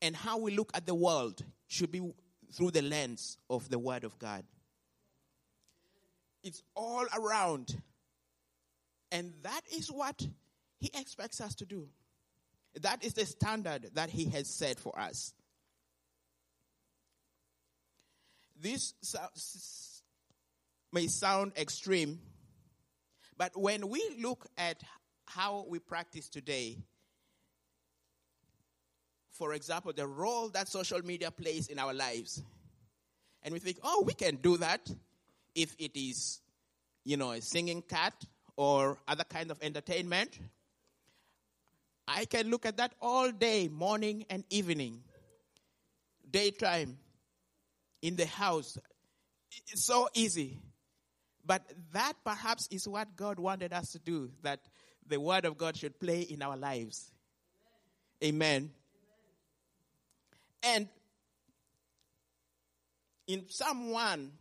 and 0.02 0.16
how 0.16 0.38
we 0.38 0.56
look 0.56 0.72
at 0.74 0.86
the 0.86 0.96
world 0.96 1.44
should 1.68 1.92
be 1.92 2.02
through 2.54 2.72
the 2.72 2.82
lens 2.82 3.38
of 3.50 3.70
the 3.70 3.80
Word 3.80 4.04
of 4.04 4.18
God. 4.20 4.44
It's 6.44 6.62
all 6.76 7.06
around. 7.18 7.82
And 9.12 9.34
that 9.44 9.62
is 9.74 9.92
what 9.92 10.26
He 10.80 10.92
expects 10.94 11.42
us 11.42 11.56
to 11.56 11.66
do. 11.66 11.88
That 12.82 13.04
is 13.04 13.14
the 13.14 13.26
standard 13.26 13.90
that 13.94 14.10
He 14.10 14.26
has 14.30 14.48
set 14.48 14.80
for 14.80 14.98
us. 15.00 15.34
This 18.60 18.94
may 20.92 21.08
sound 21.08 21.54
extreme, 21.58 22.20
but 23.38 23.56
when 23.56 23.88
we 23.90 24.04
look 24.20 24.48
at 24.58 24.82
how 25.26 25.66
we 25.70 25.80
practice 25.80 26.28
today, 26.28 26.78
for 29.32 29.54
example, 29.54 29.94
the 29.94 30.08
role 30.08 30.50
that 30.50 30.68
social 30.68 31.04
media 31.06 31.30
plays 31.30 31.68
in 31.68 31.78
our 31.78 31.94
lives, 31.94 32.42
and 33.44 33.54
we 33.54 33.60
think, 33.60 33.78
oh, 33.84 34.04
we 34.06 34.14
can 34.14 34.38
do 34.38 34.58
that 34.58 34.90
if 35.58 35.76
it 35.80 35.98
is, 35.98 36.40
you 37.04 37.18
know, 37.18 37.32
a 37.32 37.42
singing 37.42 37.82
cat 37.82 38.14
or 38.56 38.98
other 39.08 39.24
kind 39.24 39.50
of 39.52 39.58
entertainment. 39.62 40.40
I 42.08 42.26
can 42.26 42.50
look 42.50 42.66
at 42.66 42.78
that 42.78 42.94
all 43.02 43.32
day, 43.32 43.68
morning 43.68 44.26
and 44.30 44.46
evening, 44.50 45.02
daytime, 46.30 46.98
in 48.02 48.16
the 48.16 48.28
house. 48.28 48.78
It's 49.68 49.86
so 49.86 50.08
easy. 50.14 50.60
But 51.46 51.64
that 51.94 52.14
perhaps 52.24 52.68
is 52.72 52.88
what 52.88 53.16
God 53.16 53.40
wanted 53.40 53.74
us 53.74 53.92
to 53.94 54.00
do, 54.00 54.30
that 54.44 54.60
the 55.08 55.20
Word 55.20 55.46
of 55.46 55.58
God 55.58 55.76
should 55.76 56.00
play 56.00 56.22
in 56.22 56.42
our 56.42 56.56
lives. 56.56 57.12
Amen. 58.24 58.70
And 60.64 60.88
in 63.28 63.46
Psalm 63.50 63.92
1, 63.92 64.32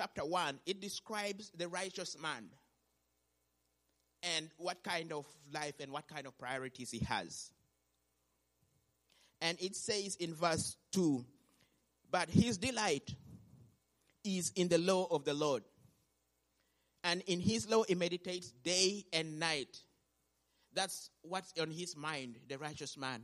chapter 0.00 0.24
1, 0.24 0.60
it 0.64 0.80
describes 0.80 1.50
the 1.58 1.68
righteous 1.68 2.16
man 2.18 2.48
and 4.22 4.48
what 4.56 4.82
kind 4.82 5.12
of 5.12 5.26
life 5.52 5.74
and 5.78 5.92
what 5.92 6.08
kind 6.08 6.26
of 6.26 6.38
priorities 6.38 6.90
he 6.90 7.00
has. 7.00 7.50
And 9.42 9.60
it 9.60 9.76
says 9.76 10.16
in 10.16 10.32
verse 10.32 10.78
2 10.92 11.22
But 12.10 12.30
his 12.30 12.56
delight 12.56 13.14
is 14.24 14.52
in 14.56 14.68
the 14.68 14.78
law 14.78 15.06
of 15.10 15.24
the 15.24 15.34
Lord. 15.34 15.64
And 17.04 17.22
in 17.26 17.38
his 17.38 17.68
law 17.68 17.84
he 17.86 17.94
meditates 17.94 18.52
day 18.64 19.04
and 19.12 19.38
night. 19.38 19.80
That's 20.72 21.10
what's 21.20 21.52
on 21.60 21.70
his 21.70 21.94
mind, 21.94 22.36
the 22.48 22.56
righteous 22.56 22.96
man. 22.96 23.20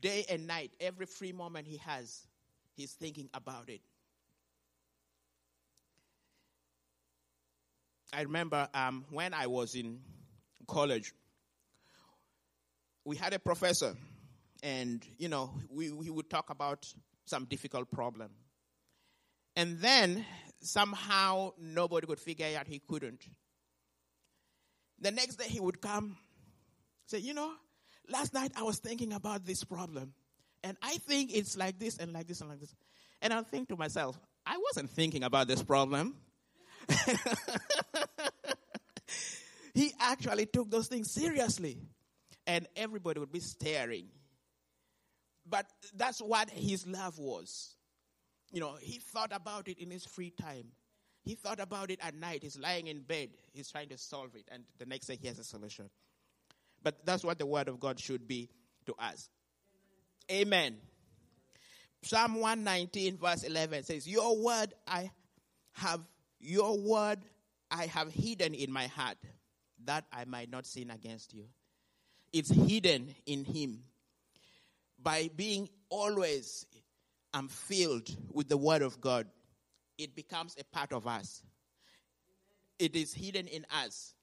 Day 0.00 0.24
and 0.30 0.46
night, 0.46 0.70
every 0.80 1.04
free 1.04 1.32
moment 1.32 1.66
he 1.66 1.76
has, 1.78 2.26
he's 2.76 2.92
thinking 2.92 3.28
about 3.34 3.68
it. 3.68 3.82
I 8.14 8.22
remember 8.22 8.68
um, 8.74 9.04
when 9.10 9.34
I 9.34 9.48
was 9.48 9.74
in 9.74 9.98
college, 10.68 11.12
we 13.04 13.16
had 13.16 13.32
a 13.32 13.40
professor, 13.40 13.96
and 14.62 15.04
you 15.18 15.28
know, 15.28 15.50
we, 15.68 15.90
we 15.90 16.10
would 16.10 16.30
talk 16.30 16.50
about 16.50 16.86
some 17.24 17.46
difficult 17.46 17.90
problem. 17.90 18.30
And 19.56 19.80
then 19.80 20.24
somehow 20.60 21.52
nobody 21.58 22.06
could 22.06 22.20
figure 22.20 22.46
out 22.56 22.68
he 22.68 22.80
couldn't. 22.86 23.22
The 25.00 25.10
next 25.10 25.36
day 25.36 25.48
he 25.48 25.60
would 25.60 25.80
come, 25.80 26.16
say, 27.06 27.18
You 27.18 27.34
know, 27.34 27.52
last 28.08 28.32
night 28.32 28.52
I 28.56 28.62
was 28.62 28.78
thinking 28.78 29.12
about 29.12 29.44
this 29.44 29.64
problem, 29.64 30.14
and 30.62 30.76
I 30.82 30.98
think 31.08 31.34
it's 31.34 31.56
like 31.56 31.80
this 31.80 31.98
and 31.98 32.12
like 32.12 32.28
this 32.28 32.40
and 32.40 32.48
like 32.48 32.60
this. 32.60 32.74
And 33.20 33.32
I'll 33.32 33.42
think 33.42 33.70
to 33.70 33.76
myself, 33.76 34.18
I 34.46 34.56
wasn't 34.56 34.90
thinking 34.90 35.24
about 35.24 35.48
this 35.48 35.64
problem. 35.64 36.14
he 39.74 39.92
actually 40.00 40.46
took 40.46 40.70
those 40.70 40.86
things 40.86 41.10
seriously. 41.10 41.78
And 42.46 42.66
everybody 42.76 43.20
would 43.20 43.32
be 43.32 43.40
staring. 43.40 44.06
But 45.48 45.66
that's 45.96 46.20
what 46.20 46.50
his 46.50 46.86
love 46.86 47.18
was. 47.18 47.74
You 48.52 48.60
know, 48.60 48.76
he 48.80 48.98
thought 48.98 49.32
about 49.34 49.68
it 49.68 49.78
in 49.78 49.90
his 49.90 50.04
free 50.04 50.30
time. 50.30 50.66
He 51.22 51.34
thought 51.34 51.58
about 51.58 51.90
it 51.90 52.00
at 52.02 52.14
night. 52.14 52.42
He's 52.42 52.58
lying 52.58 52.86
in 52.86 53.00
bed. 53.00 53.30
He's 53.52 53.70
trying 53.70 53.88
to 53.88 53.98
solve 53.98 54.36
it. 54.36 54.46
And 54.52 54.64
the 54.78 54.84
next 54.84 55.06
day 55.06 55.18
he 55.20 55.26
has 55.26 55.38
a 55.38 55.44
solution. 55.44 55.88
But 56.82 57.04
that's 57.06 57.24
what 57.24 57.38
the 57.38 57.46
word 57.46 57.68
of 57.68 57.80
God 57.80 57.98
should 57.98 58.28
be 58.28 58.50
to 58.86 58.94
us. 58.98 59.30
Amen. 60.30 60.48
Amen. 60.48 60.76
Psalm 62.02 62.34
119, 62.34 63.16
verse 63.16 63.44
11 63.44 63.84
says, 63.84 64.06
Your 64.06 64.36
word 64.36 64.74
I 64.86 65.10
have, 65.72 66.00
your 66.38 66.78
word 66.78 67.18
I 67.70 67.86
have 67.86 68.12
hidden 68.12 68.52
in 68.52 68.70
my 68.70 68.88
heart, 68.88 69.16
that 69.86 70.04
I 70.12 70.24
might 70.24 70.50
not 70.50 70.66
sin 70.66 70.90
against 70.90 71.34
you. 71.34 71.44
It's 72.32 72.50
hidden 72.50 73.14
in 73.26 73.44
him. 73.44 73.84
By 75.00 75.30
being 75.34 75.68
always 75.88 76.66
I'm 77.32 77.48
filled 77.48 78.08
with 78.32 78.48
the 78.48 78.56
word 78.56 78.82
of 78.82 79.00
God, 79.00 79.26
it 79.98 80.14
becomes 80.14 80.56
a 80.58 80.64
part 80.64 80.92
of 80.92 81.06
us. 81.06 81.42
It 82.78 82.94
is 82.94 83.12
hidden 83.12 83.48
in 83.48 83.66
us. 83.84 84.14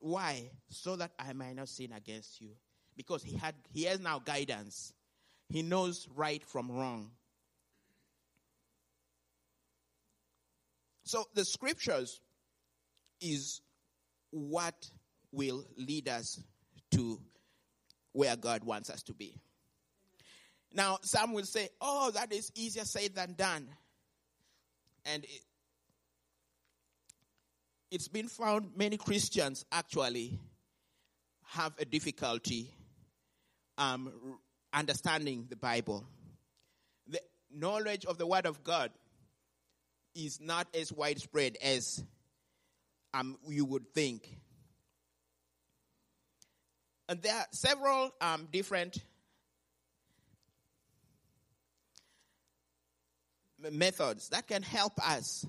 Why? 0.00 0.50
So 0.68 0.96
that 0.96 1.12
I 1.18 1.32
might 1.32 1.54
not 1.54 1.68
sin 1.68 1.92
against 1.92 2.40
you. 2.40 2.50
Because 2.96 3.22
he 3.22 3.36
had 3.36 3.54
he 3.72 3.84
has 3.84 4.00
now 4.00 4.18
guidance. 4.18 4.92
He 5.48 5.62
knows 5.62 6.08
right 6.14 6.42
from 6.44 6.70
wrong. 6.70 7.12
So 11.04 11.24
the 11.34 11.44
scriptures 11.44 12.20
is 13.20 13.60
what 14.32 14.90
will 15.30 15.64
lead 15.76 16.08
us 16.08 16.42
to 16.90 17.20
where 18.12 18.36
God 18.36 18.64
wants 18.64 18.90
us 18.90 19.02
to 19.04 19.14
be. 19.14 19.36
Now, 20.74 20.98
some 21.02 21.32
will 21.32 21.44
say, 21.44 21.68
oh, 21.80 22.10
that 22.12 22.32
is 22.32 22.50
easier 22.54 22.84
said 22.84 23.14
than 23.14 23.34
done. 23.34 23.68
And 25.04 25.24
it, 25.24 25.40
it's 27.90 28.08
been 28.08 28.28
found 28.28 28.70
many 28.76 28.96
Christians 28.96 29.64
actually 29.70 30.38
have 31.44 31.74
a 31.78 31.84
difficulty 31.84 32.74
um, 33.76 34.38
understanding 34.72 35.46
the 35.50 35.56
Bible. 35.56 36.06
The 37.06 37.20
knowledge 37.54 38.06
of 38.06 38.16
the 38.16 38.26
Word 38.26 38.46
of 38.46 38.64
God 38.64 38.90
is 40.14 40.40
not 40.40 40.68
as 40.74 40.92
widespread 40.92 41.58
as 41.62 42.02
um, 43.14 43.38
you 43.48 43.64
would 43.64 43.88
think. 43.94 44.28
And 47.08 47.20
there 47.22 47.34
are 47.34 47.46
several 47.50 48.10
um, 48.20 48.48
different 48.50 48.98
methods 53.70 54.28
that 54.30 54.46
can 54.48 54.62
help 54.62 54.92
us. 54.98 55.46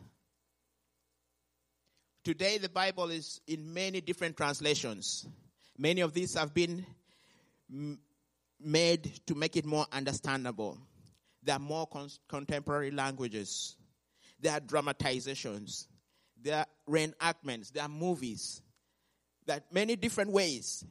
Today, 2.24 2.58
the 2.58 2.70
Bible 2.70 3.10
is 3.12 3.42
in 3.48 3.74
many 3.74 4.00
different 4.02 4.38
translations. 4.38 5.28
Many 5.78 6.02
of 6.02 6.14
these 6.14 6.36
have 6.36 6.54
been 6.54 6.86
m- 7.72 8.00
made 8.62 9.20
to 9.28 9.36
make 9.36 9.58
it 9.58 9.66
more 9.66 9.86
understandable. 9.92 10.78
There 11.44 11.56
are 11.56 11.60
more 11.60 11.88
con- 11.88 12.10
contemporary 12.30 12.92
languages. 12.92 13.76
There 14.40 14.54
are 14.54 14.62
dramatizations. 14.62 15.88
There 16.44 16.58
are 16.58 16.68
reenactments. 16.90 17.72
There 17.72 17.84
are 17.84 17.90
movies. 17.90 18.62
There 19.46 19.58
are 19.58 19.64
many 19.72 19.96
different 19.96 20.32
ways, 20.32 20.86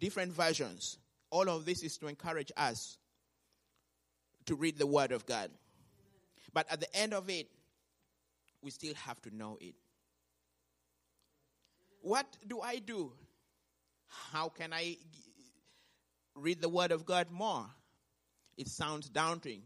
different 0.00 0.32
versions. 0.32 0.98
All 1.30 1.48
of 1.48 1.64
this 1.64 1.82
is 1.82 1.96
to 1.98 2.08
encourage 2.08 2.52
us 2.56 2.98
to 4.46 4.56
read 4.56 4.78
the 4.78 4.86
Word 4.86 5.12
of 5.12 5.24
God. 5.24 5.50
But 6.52 6.70
at 6.70 6.80
the 6.80 6.94
end 6.96 7.14
of 7.14 7.30
it, 7.30 7.48
we 8.60 8.70
still 8.70 8.94
have 8.94 9.20
to 9.22 9.34
know 9.34 9.56
it. 9.60 9.74
What 12.02 12.26
do 12.46 12.60
I 12.60 12.78
do? 12.78 13.12
How 14.32 14.48
can 14.48 14.72
I 14.72 14.98
read 16.34 16.60
the 16.60 16.68
Word 16.68 16.90
of 16.90 17.06
God 17.06 17.30
more? 17.30 17.66
It 18.56 18.68
sounds 18.68 19.08
daunting. 19.08 19.62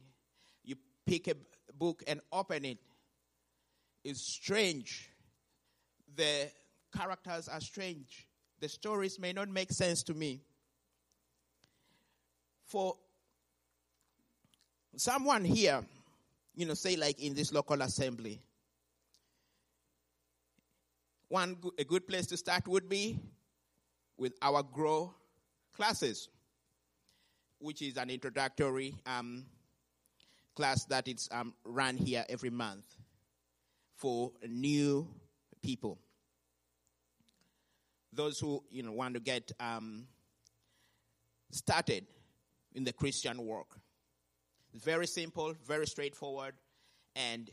You 0.62 0.76
pick 1.06 1.28
a 1.28 1.34
book 1.76 2.02
and 2.06 2.20
open 2.30 2.64
it. 2.64 2.78
It's 4.08 4.22
strange. 4.22 5.10
The 6.14 6.48
characters 6.96 7.48
are 7.48 7.60
strange. 7.60 8.28
The 8.60 8.68
stories 8.68 9.18
may 9.18 9.32
not 9.32 9.48
make 9.48 9.72
sense 9.72 10.04
to 10.04 10.14
me. 10.14 10.42
For 12.66 12.94
someone 14.96 15.44
here 15.44 15.82
you 16.54 16.66
know, 16.66 16.74
say 16.74 16.94
like 16.94 17.20
in 17.20 17.34
this 17.34 17.52
local 17.52 17.82
assembly. 17.82 18.40
One 21.28 21.56
a 21.76 21.82
good 21.82 22.06
place 22.06 22.26
to 22.28 22.36
start 22.36 22.68
would 22.68 22.88
be 22.88 23.18
with 24.16 24.34
our 24.40 24.62
grow 24.62 25.12
classes, 25.74 26.28
which 27.58 27.82
is 27.82 27.96
an 27.96 28.10
introductory 28.10 28.94
um, 29.04 29.46
class 30.54 30.84
that 30.84 31.08
is 31.08 31.28
um, 31.32 31.52
run 31.64 31.96
here 31.96 32.24
every 32.28 32.50
month 32.50 32.95
for 33.96 34.32
new 34.46 35.08
people. 35.62 35.98
Those 38.12 38.38
who 38.38 38.62
you 38.70 38.82
know 38.82 38.92
want 38.92 39.14
to 39.14 39.20
get 39.20 39.52
um, 39.60 40.06
started 41.50 42.06
in 42.74 42.84
the 42.84 42.92
Christian 42.92 43.44
work. 43.44 43.78
Very 44.74 45.06
simple, 45.06 45.54
very 45.66 45.86
straightforward, 45.86 46.54
and 47.14 47.50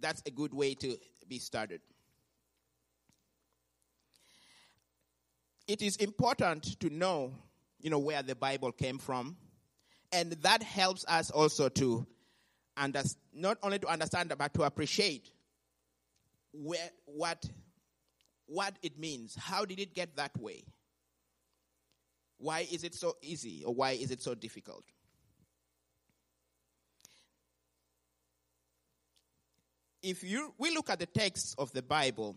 that's 0.00 0.22
a 0.26 0.30
good 0.30 0.52
way 0.52 0.74
to 0.74 0.96
be 1.28 1.38
started. 1.38 1.80
It 5.68 5.80
is 5.80 5.96
important 5.96 6.80
to 6.80 6.90
know, 6.90 7.34
you 7.80 7.90
know, 7.90 8.00
where 8.00 8.22
the 8.22 8.34
Bible 8.34 8.72
came 8.72 8.98
from, 8.98 9.36
and 10.10 10.32
that 10.42 10.62
helps 10.62 11.04
us 11.06 11.30
also 11.30 11.68
to 11.70 12.04
understand, 12.76 13.16
not 13.32 13.58
only 13.62 13.78
to 13.78 13.86
understand 13.86 14.32
but 14.36 14.54
to 14.54 14.64
appreciate 14.64 15.30
where 16.52 16.90
what 17.06 17.44
what 18.46 18.76
it 18.82 18.98
means. 18.98 19.34
How 19.36 19.64
did 19.64 19.78
it 19.78 19.94
get 19.94 20.16
that 20.16 20.38
way? 20.38 20.64
Why 22.38 22.66
is 22.70 22.84
it 22.84 22.94
so 22.94 23.16
easy 23.22 23.62
or 23.64 23.74
why 23.74 23.92
is 23.92 24.10
it 24.10 24.20
so 24.20 24.34
difficult? 24.34 24.84
if 30.02 30.24
you 30.24 30.52
we 30.58 30.70
look 30.74 30.90
at 30.90 30.98
the 30.98 31.06
texts 31.06 31.54
of 31.58 31.72
the 31.72 31.82
Bible, 31.82 32.36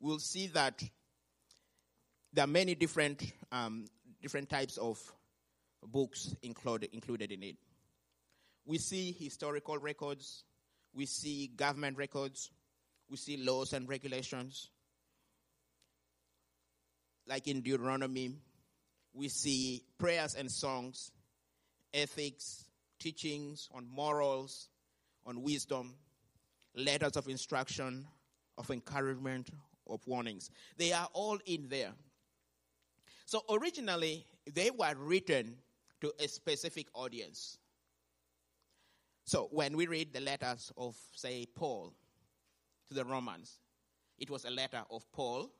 we'll 0.00 0.18
see 0.18 0.48
that 0.48 0.82
there 2.32 2.44
are 2.44 2.48
many 2.48 2.74
different 2.74 3.22
um, 3.52 3.86
different 4.20 4.50
types 4.50 4.76
of 4.76 4.98
books 5.82 6.34
included 6.42 6.90
included 6.92 7.30
in 7.30 7.42
it. 7.42 7.56
We 8.66 8.78
see 8.78 9.12
historical 9.12 9.78
records, 9.78 10.44
we 10.92 11.06
see 11.06 11.48
government 11.54 11.96
records, 11.98 12.50
we 13.08 13.16
see 13.16 13.36
laws 13.36 13.72
and 13.72 13.88
regulations. 13.88 14.70
Like 17.26 17.46
in 17.48 17.62
Deuteronomy, 17.62 18.32
we 19.12 19.28
see 19.28 19.84
prayers 19.98 20.34
and 20.34 20.50
songs, 20.50 21.12
ethics, 21.92 22.64
teachings 22.98 23.68
on 23.72 23.86
morals, 23.88 24.68
on 25.24 25.42
wisdom, 25.42 25.94
letters 26.74 27.16
of 27.16 27.28
instruction, 27.28 28.06
of 28.58 28.70
encouragement, 28.70 29.50
of 29.88 30.00
warnings. 30.06 30.50
They 30.76 30.92
are 30.92 31.08
all 31.12 31.38
in 31.46 31.68
there. 31.68 31.92
So 33.26 33.42
originally, 33.50 34.26
they 34.52 34.70
were 34.70 34.94
written 34.98 35.56
to 36.00 36.12
a 36.18 36.28
specific 36.28 36.88
audience. 36.94 37.58
So 39.24 39.48
when 39.50 39.76
we 39.76 39.86
read 39.86 40.12
the 40.12 40.20
letters 40.20 40.70
of, 40.76 40.96
say, 41.12 41.46
Paul 41.54 41.94
the 42.94 43.04
Romans, 43.04 43.58
it 44.18 44.30
was 44.30 44.44
a 44.44 44.50
letter 44.50 44.82
of 44.90 45.10
Paul 45.12 45.50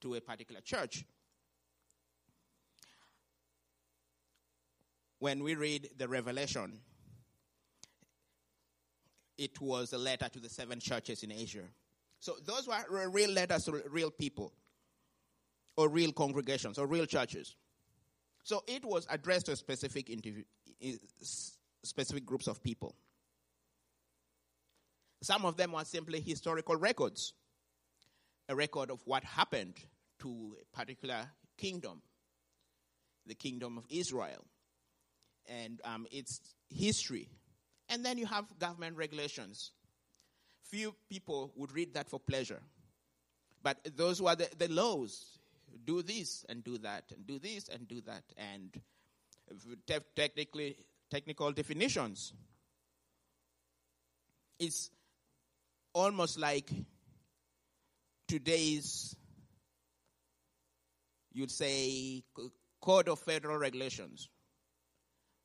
to 0.00 0.14
a 0.14 0.20
particular 0.20 0.60
church. 0.60 1.04
When 5.18 5.42
we 5.42 5.56
read 5.56 5.90
the 5.96 6.06
Revelation, 6.06 6.78
it 9.36 9.60
was 9.60 9.92
a 9.92 9.98
letter 9.98 10.28
to 10.28 10.38
the 10.38 10.48
seven 10.48 10.78
churches 10.80 11.22
in 11.22 11.32
Asia. 11.32 11.64
So 12.20 12.34
those 12.44 12.68
were 12.68 13.08
real 13.08 13.30
letters 13.30 13.64
to 13.64 13.82
real 13.90 14.10
people, 14.10 14.52
or 15.76 15.88
real 15.88 16.12
congregations, 16.12 16.78
or 16.78 16.86
real 16.86 17.06
churches. 17.06 17.56
So 18.44 18.62
it 18.66 18.84
was 18.84 19.06
addressed 19.10 19.46
to 19.46 19.56
specific 19.56 20.10
specific 21.82 22.26
groups 22.26 22.46
of 22.46 22.62
people. 22.62 22.94
Some 25.20 25.44
of 25.44 25.56
them 25.56 25.72
were 25.72 25.84
simply 25.84 26.20
historical 26.20 26.76
records, 26.76 27.32
a 28.48 28.54
record 28.54 28.90
of 28.90 29.00
what 29.04 29.24
happened 29.24 29.74
to 30.20 30.56
a 30.60 30.76
particular 30.76 31.28
kingdom, 31.56 32.02
the 33.26 33.34
kingdom 33.34 33.78
of 33.78 33.84
Israel, 33.90 34.44
and 35.46 35.80
um, 35.84 36.06
its 36.10 36.40
history. 36.68 37.28
And 37.88 38.04
then 38.04 38.18
you 38.18 38.26
have 38.26 38.44
government 38.58 38.96
regulations. 38.96 39.72
Few 40.64 40.94
people 41.08 41.52
would 41.56 41.72
read 41.72 41.94
that 41.94 42.08
for 42.08 42.20
pleasure. 42.20 42.60
But 43.62 43.78
those 43.96 44.22
were 44.22 44.36
the, 44.36 44.48
the 44.56 44.68
laws 44.68 45.38
do 45.84 46.02
this 46.02 46.44
and 46.48 46.62
do 46.62 46.78
that 46.78 47.04
and 47.14 47.26
do 47.26 47.38
this 47.38 47.68
and 47.68 47.88
do 47.88 48.00
that 48.02 48.22
and 48.36 48.80
te- 49.86 49.98
technically 50.14 50.76
technical 51.10 51.52
definitions. 51.52 52.32
It's 54.58 54.90
almost 55.98 56.38
like 56.38 56.70
today's 58.28 59.16
you'd 61.32 61.50
say 61.50 62.22
code 62.80 63.08
of 63.08 63.18
federal 63.18 63.58
regulations, 63.58 64.28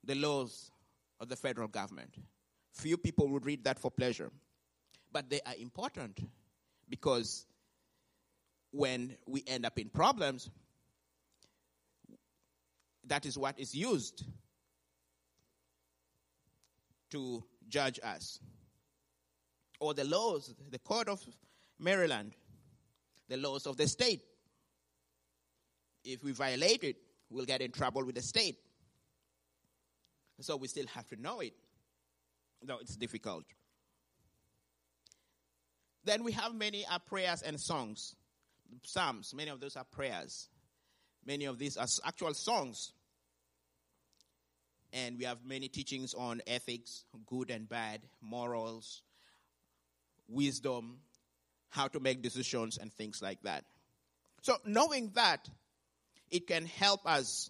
the 0.04 0.16
laws 0.16 0.72
of 1.20 1.28
the 1.30 1.36
federal 1.36 1.68
government. 1.68 2.14
Few 2.74 2.98
people 2.98 3.28
would 3.30 3.46
read 3.46 3.64
that 3.64 3.80
for 3.80 3.90
pleasure, 3.90 4.32
but 5.12 5.30
they 5.30 5.40
are 5.46 5.56
important 5.60 6.20
because 6.88 7.46
when 8.72 9.16
we 9.28 9.44
end 9.48 9.66
up 9.66 9.80
in 9.80 9.90
problems, 9.90 10.50
that 13.06 13.26
is 13.26 13.38
what 13.38 13.60
is 13.60 13.74
used 13.74 14.24
to 17.12 17.44
judge 17.70 18.00
us. 18.04 18.40
Or 19.84 19.94
the 19.94 20.06
laws, 20.06 20.56
the 20.72 20.80
court 20.80 21.10
of 21.10 21.20
Maryland, 21.78 22.32
the 23.28 23.36
laws 23.36 23.68
of 23.68 23.76
the 23.76 23.86
state. 23.86 24.22
If 26.06 26.24
we 26.24 26.32
violate 26.32 26.86
it, 26.86 26.96
we'll 27.30 27.44
get 27.44 27.60
in 27.60 27.72
trouble 27.72 28.06
with 28.06 28.16
the 28.16 28.22
state. 28.22 28.56
So 30.40 30.56
we 30.56 30.70
still 30.70 30.88
have 30.96 31.10
to 31.10 31.22
know 31.22 31.42
it, 31.42 31.52
though 32.62 32.78
it's 32.78 32.96
difficult. 32.96 33.44
Then 36.06 36.24
we 36.24 36.32
have 36.32 36.56
many 36.56 36.86
uh, 36.86 37.00
prayers 37.00 37.42
and 37.42 37.60
songs. 37.60 38.16
Psalms, 38.84 39.34
many 39.36 39.50
of 39.50 39.60
those 39.60 39.76
are 39.76 39.84
prayers. 39.84 40.48
Many 41.26 41.44
of 41.44 41.60
these 41.60 41.76
are 41.76 41.88
actual 42.06 42.34
songs. 42.34 42.94
And 44.94 45.18
we 45.18 45.26
have 45.26 45.40
many 45.46 45.68
teachings 45.68 46.14
on 46.14 46.42
ethics, 46.48 47.04
good 47.26 47.50
and 47.50 47.68
bad, 47.68 48.00
morals, 48.22 49.02
wisdom, 50.28 51.00
how 51.70 51.88
to 51.88 52.00
make 52.00 52.22
decisions, 52.22 52.78
and 52.78 52.92
things 52.94 53.22
like 53.22 53.42
that. 53.44 53.66
So, 54.42 54.58
knowing 54.66 55.12
that, 55.16 55.48
it 56.30 56.48
can 56.48 56.66
help 56.66 57.06
us 57.06 57.50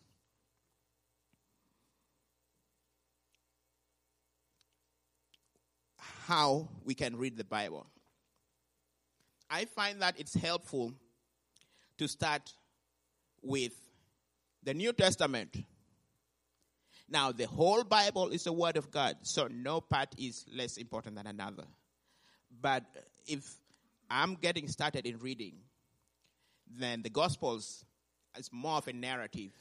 how 6.28 6.70
we 6.86 6.94
can 6.94 7.16
read 7.18 7.38
the 7.38 7.44
Bible. 7.44 7.88
I 9.50 9.66
find 9.66 10.02
that 10.02 10.20
it's 10.20 10.34
helpful 10.34 10.94
to 11.98 12.08
start 12.08 12.52
with 13.42 13.74
the 14.64 14.74
New 14.74 14.94
Testament. 14.94 15.56
Now, 17.10 17.32
the 17.32 17.46
whole 17.46 17.84
Bible 17.84 18.30
is 18.30 18.46
the 18.46 18.54
Word 18.54 18.78
of 18.78 18.90
God, 18.90 19.18
so 19.22 19.48
no 19.48 19.82
part 19.82 20.10
is 20.18 20.46
less 20.52 20.78
important 20.78 21.16
than 21.16 21.28
another. 21.28 21.66
But 22.62 22.84
if 23.28 23.56
I'm 24.10 24.36
getting 24.36 24.68
started 24.68 25.06
in 25.06 25.20
reading, 25.20 25.56
then 26.78 27.02
the 27.02 27.10
Gospels 27.10 27.86
is 28.38 28.50
more 28.52 28.78
of 28.78 28.88
a 28.88 28.94
narrative, 28.94 29.52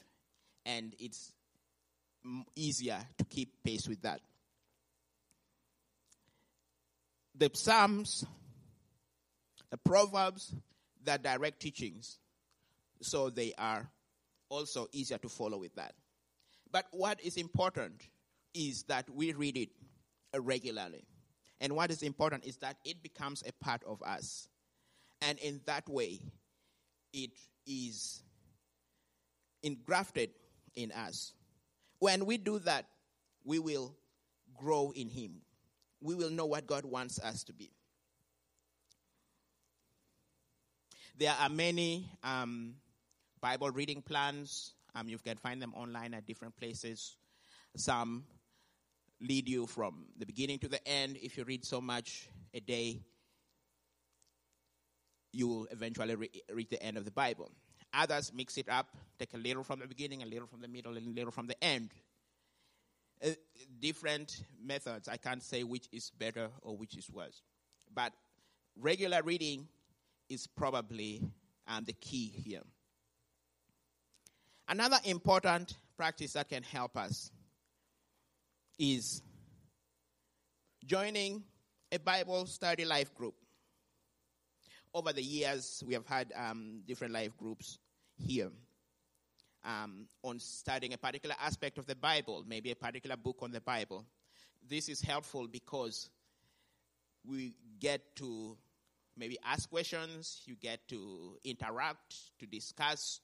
and 0.65 0.93
it's 0.99 1.33
easier 2.55 2.99
to 3.17 3.25
keep 3.25 3.63
pace 3.63 3.87
with 3.87 4.01
that. 4.03 4.21
The 7.35 7.49
Psalms, 7.53 8.25
the 9.69 9.77
Proverbs, 9.77 10.55
the 11.03 11.17
direct 11.17 11.59
teachings 11.59 12.19
so 13.03 13.29
they 13.29 13.53
are 13.57 13.89
also 14.49 14.87
easier 14.91 15.17
to 15.19 15.29
follow 15.29 15.57
with 15.57 15.75
that. 15.75 15.93
But 16.71 16.85
what 16.91 17.19
is 17.21 17.37
important 17.37 18.01
is 18.53 18.83
that 18.83 19.09
we 19.09 19.33
read 19.33 19.57
it 19.57 19.69
regularly. 20.37 21.03
And 21.63 21.77
what 21.77 21.89
is 21.91 22.03
important 22.03 22.45
is 22.45 22.57
that 22.57 22.75
it 22.83 23.01
becomes 23.01 23.41
a 23.47 23.53
part 23.63 23.83
of 23.87 24.03
us. 24.03 24.49
And 25.21 25.39
in 25.39 25.61
that 25.65 25.87
way, 25.87 26.19
it 27.13 27.31
is 27.65 28.21
engrafted 29.63 30.31
in 30.75 30.91
us. 30.91 31.31
When 31.99 32.25
we 32.25 32.37
do 32.37 32.59
that, 32.59 32.87
we 33.45 33.59
will 33.59 33.95
grow 34.53 34.91
in 34.93 35.07
Him. 35.07 35.37
We 36.01 36.15
will 36.15 36.29
know 36.29 36.45
what 36.45 36.67
God 36.67 36.83
wants 36.83 37.17
us 37.21 37.45
to 37.45 37.53
be. 37.53 37.71
There 41.17 41.33
are 41.39 41.47
many 41.47 42.09
um, 42.25 42.73
Bible 43.39 43.69
reading 43.69 44.01
plans. 44.01 44.73
Um, 44.95 45.07
you 45.07 45.17
can 45.17 45.37
find 45.37 45.61
them 45.61 45.73
online 45.75 46.13
at 46.13 46.25
different 46.25 46.57
places. 46.57 47.15
Some 47.77 48.25
lead 49.21 49.47
you 49.47 49.65
from 49.67 50.05
the 50.17 50.25
beginning 50.25 50.59
to 50.59 50.67
the 50.67 50.85
end. 50.87 51.17
If 51.21 51.37
you 51.37 51.43
read 51.43 51.65
so 51.65 51.79
much 51.81 52.29
a 52.53 52.59
day, 52.59 53.01
you 55.31 55.47
will 55.47 55.67
eventually 55.71 56.15
re- 56.15 56.29
reach 56.53 56.69
the 56.69 56.81
end 56.83 56.97
of 56.97 57.05
the 57.05 57.11
Bible. 57.11 57.51
Others 57.93 58.31
mix 58.35 58.57
it 58.57 58.69
up, 58.69 58.87
take 59.19 59.33
a 59.33 59.37
little 59.37 59.63
from 59.63 59.79
the 59.79 59.87
beginning, 59.87 60.23
a 60.23 60.25
little 60.25 60.47
from 60.47 60.61
the 60.61 60.67
middle, 60.67 60.97
and 60.97 61.07
a 61.07 61.09
little 61.11 61.31
from 61.31 61.47
the 61.47 61.63
end. 61.63 61.89
Uh, 63.23 63.29
different 63.79 64.43
methods. 64.61 65.07
I 65.07 65.17
can't 65.17 65.41
say 65.41 65.63
which 65.63 65.87
is 65.91 66.09
better 66.09 66.49
or 66.61 66.75
which 66.75 66.97
is 66.97 67.09
worse. 67.09 67.41
But 67.93 68.13
regular 68.79 69.21
reading 69.23 69.67
is 70.29 70.47
probably 70.47 71.21
um, 71.67 71.83
the 71.85 71.93
key 71.93 72.27
here. 72.43 72.61
Another 74.67 74.97
important 75.05 75.75
practice 75.95 76.33
that 76.33 76.49
can 76.49 76.63
help 76.63 76.97
us 76.97 77.31
is 78.77 79.21
joining 80.85 81.43
a 81.91 81.99
Bible 81.99 82.45
study 82.45 82.85
life 82.85 83.13
group. 83.15 83.35
Over 84.93 85.13
the 85.13 85.23
years, 85.23 85.83
we 85.85 85.93
have 85.93 86.05
had 86.05 86.31
um, 86.35 86.81
different 86.85 87.13
life 87.13 87.35
groups 87.37 87.79
here 88.17 88.51
um, 89.63 90.07
on 90.23 90.39
studying 90.39 90.93
a 90.93 90.97
particular 90.97 91.35
aspect 91.39 91.77
of 91.77 91.85
the 91.85 91.95
Bible, 91.95 92.43
maybe 92.47 92.71
a 92.71 92.75
particular 92.75 93.17
book 93.17 93.37
on 93.41 93.51
the 93.51 93.61
Bible. 93.61 94.05
This 94.67 94.89
is 94.89 95.01
helpful 95.01 95.47
because 95.47 96.09
we 97.27 97.55
get 97.79 98.15
to 98.17 98.57
maybe 99.17 99.37
ask 99.45 99.69
questions, 99.69 100.41
you 100.45 100.55
get 100.55 100.87
to 100.89 101.37
interact, 101.43 102.15
to 102.39 102.45
discuss 102.45 103.19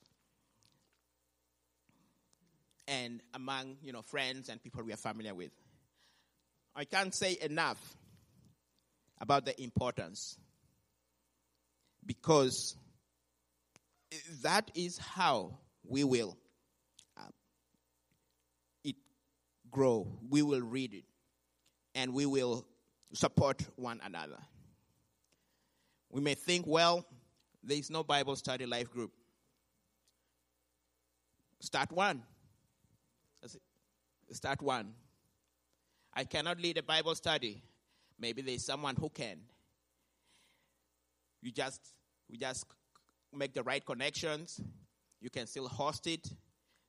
and 2.89 3.21
among 3.33 3.77
you 3.83 3.93
know 3.93 4.01
friends 4.01 4.49
and 4.49 4.61
people 4.61 4.83
we 4.83 4.91
are 4.91 4.97
familiar 4.97 5.35
with. 5.35 5.51
I 6.75 6.85
can't 6.85 7.13
say 7.13 7.37
enough 7.41 7.79
about 9.21 9.45
the 9.45 9.59
importance 9.61 10.37
because 12.05 12.75
that 14.41 14.71
is 14.75 14.97
how 14.97 15.57
we 15.87 16.03
will 16.03 16.35
uh, 17.17 17.29
it 18.83 18.95
grow. 19.69 20.07
We 20.29 20.41
will 20.41 20.61
read 20.61 20.93
it, 20.93 21.05
and 21.95 22.13
we 22.13 22.25
will 22.25 22.65
support 23.13 23.61
one 23.75 23.99
another. 24.03 24.39
We 26.11 26.21
may 26.21 26.33
think, 26.33 26.65
well, 26.65 27.05
there 27.63 27.77
is 27.77 27.91
no 27.91 28.03
Bible 28.03 28.35
study 28.35 28.65
life 28.65 28.89
group. 28.91 29.11
Start 31.59 31.91
one. 31.91 32.23
Start 34.31 34.61
one. 34.61 34.93
I 36.13 36.23
cannot 36.23 36.59
lead 36.59 36.77
a 36.77 36.83
Bible 36.83 37.15
study. 37.15 37.61
Maybe 38.19 38.41
there's 38.41 38.65
someone 38.65 38.95
who 38.95 39.09
can. 39.09 39.39
You 41.41 41.51
just 41.51 41.81
we 42.29 42.37
just 42.37 42.65
make 43.33 43.53
the 43.53 43.63
right 43.63 43.83
connections. 43.83 44.61
You 45.21 45.29
can 45.29 45.47
still 45.47 45.67
host 45.67 46.07
it. 46.07 46.27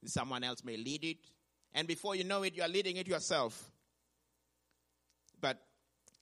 Someone 0.04 0.44
else 0.44 0.64
may 0.64 0.76
lead 0.76 1.04
it. 1.04 1.18
And 1.72 1.86
before 1.86 2.14
you 2.14 2.24
know 2.24 2.42
it, 2.42 2.56
you 2.56 2.62
are 2.62 2.68
leading 2.68 2.96
it 2.96 3.06
yourself. 3.06 3.70
But 5.40 5.58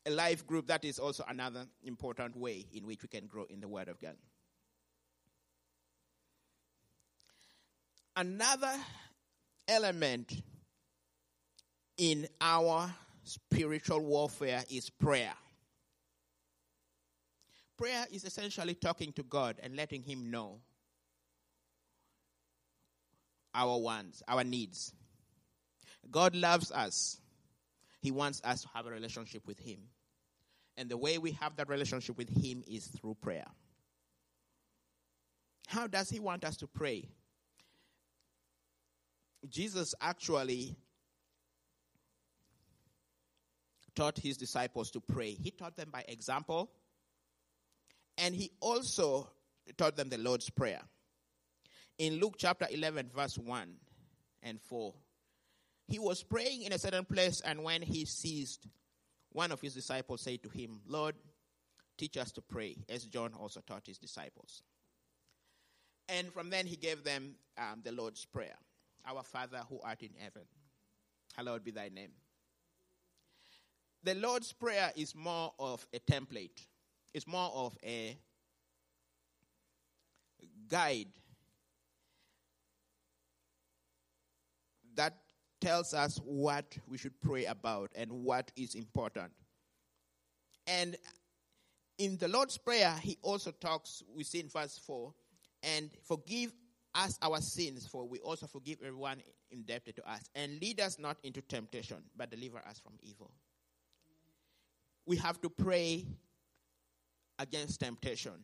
a 0.07 0.11
life 0.11 0.47
group, 0.47 0.67
that 0.69 0.85
is 0.85 0.99
also 0.99 1.25
another 1.29 1.67
important 1.85 2.37
way 2.37 2.67
in 2.73 2.87
which 2.87 3.03
we 3.03 3.09
can 3.09 3.27
grow 3.27 3.45
in 3.49 3.61
the 3.61 3.69
Word 3.69 3.89
of 3.89 4.01
God. 4.01 4.17
Another 8.17 8.75
element 9.69 10.33
in 11.99 12.29
our 12.41 12.91
spiritual 13.25 14.01
warfare 14.01 14.63
is 14.71 14.89
prayer. 14.89 15.35
Prayer 17.77 18.07
is 18.11 18.25
essentially 18.25 18.75
talking 18.75 19.13
to 19.13 19.23
God 19.23 19.57
and 19.63 19.77
letting 19.77 20.03
Him 20.03 20.31
know 20.31 20.61
our 23.55 23.79
wants, 23.79 24.23
our 24.27 24.45
needs. 24.45 24.93
God 26.11 26.35
loves 26.35 26.73
us. 26.73 27.21
He 28.01 28.11
wants 28.11 28.41
us 28.45 28.63
to 28.63 28.69
have 28.75 28.87
a 28.87 28.91
relationship 28.91 29.47
with 29.47 29.59
Him. 29.59 29.79
And 30.77 30.89
the 30.89 30.97
way 30.97 31.19
we 31.19 31.33
have 31.33 31.57
that 31.57 31.69
relationship 31.69 32.17
with 32.17 32.31
Him 32.31 32.63
is 32.67 32.87
through 32.87 33.17
prayer. 33.21 33.47
How 35.67 35.87
does 35.87 36.09
He 36.09 36.21
want 36.21 36.45
us 36.45 36.57
to 36.59 36.67
pray? 36.67 37.09
Jesus 39.49 39.95
actually 40.01 40.77
taught 43.99 44.17
His 44.17 44.37
disciples 44.37 44.93
to 44.93 45.01
pray. 45.01 45.33
He 45.33 45.51
taught 45.51 45.77
them 45.77 45.89
by 45.93 46.05
example, 46.07 46.71
and 48.17 48.33
He 48.33 48.53
also 48.61 49.29
taught 49.77 49.97
them 49.97 50.09
the 50.09 50.19
Lord's 50.19 50.49
Prayer. 50.49 50.83
In 51.99 52.21
Luke 52.21 52.37
chapter 52.39 52.69
11, 52.71 53.11
verse 53.13 53.37
1 53.37 53.75
and 54.45 54.61
4, 54.61 54.95
he 55.89 55.99
was 55.99 56.23
praying 56.23 56.63
in 56.63 56.73
a 56.73 56.79
certain 56.79 57.05
place, 57.05 57.41
and 57.41 57.65
when 57.65 57.83
he 57.83 58.05
ceased, 58.05 58.69
one 59.33 59.51
of 59.51 59.61
his 59.61 59.75
disciples 59.75 60.21
said 60.21 60.43
to 60.45 60.49
him, 60.49 60.81
Lord, 60.87 61.17
teach 61.97 62.17
us 62.19 62.31
to 62.33 62.43
pray, 62.43 62.77
as 62.89 63.05
John 63.05 63.33
also 63.35 63.61
taught 63.67 63.87
his 63.87 63.99
disciples. 63.99 64.63
And 66.09 66.33
from 66.33 66.51
then 66.51 66.67
he 66.67 66.77
gave 66.77 67.03
them 67.03 67.35
um, 67.57 67.81
the 67.83 67.93
Lord's 67.93 68.25
Prayer 68.27 68.57
Our 69.07 69.25
Father 69.25 69.63
who 69.69 69.81
art 69.83 70.03
in 70.03 70.11
heaven, 70.17 70.43
hallowed 71.35 71.65
be 71.65 71.73
thy 71.73 71.89
name. 71.89 72.13
The 74.05 74.15
Lord's 74.15 74.53
Prayer 74.53 74.93
is 74.97 75.15
more 75.15 75.53
of 75.59 75.87
a 75.93 75.99
template, 75.99 76.67
it's 77.13 77.27
more 77.27 77.51
of 77.53 77.77
a 77.83 78.17
guide 80.69 81.09
that 84.95 85.15
tells 85.61 85.95
us 85.95 86.19
what 86.25 86.77
we 86.87 86.99
should 86.99 87.21
pray 87.21 87.47
about 87.47 87.91
and 87.95 88.11
what 88.11 88.51
is 88.57 88.75
important. 88.75 89.33
And 90.67 90.97
in 91.99 92.17
the 92.19 92.29
Lord's 92.29 92.59
Prayer, 92.59 92.95
he 93.03 93.19
also 93.23 93.51
talks, 93.51 94.03
we 94.15 94.23
see 94.25 94.41
in 94.41 94.49
verse 94.49 94.79
4, 94.87 95.13
and 95.63 95.91
forgive 96.05 96.53
us 96.95 97.19
our 97.23 97.41
sins, 97.41 97.87
for 97.87 98.07
we 98.07 98.21
also 98.21 98.47
forgive 98.47 98.79
everyone 98.85 99.23
indebted 99.51 99.97
to 99.97 100.11
us. 100.11 100.29
And 100.35 100.61
lead 100.61 100.81
us 100.81 100.99
not 100.99 101.17
into 101.23 101.43
temptation, 101.43 101.99
but 102.17 102.31
deliver 102.31 102.59
us 102.59 102.79
from 102.79 102.95
evil. 103.03 103.33
We 105.09 105.16
have 105.16 105.40
to 105.40 105.49
pray 105.49 106.05
against 107.38 107.81
temptation. 107.81 108.35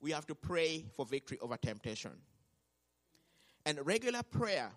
We 0.00 0.10
have 0.12 0.26
to 0.28 0.34
pray 0.34 0.86
for 0.96 1.04
victory 1.04 1.38
over 1.42 1.58
temptation. 1.58 2.12
And 3.66 3.78
regular 3.84 4.22
prayer 4.22 4.70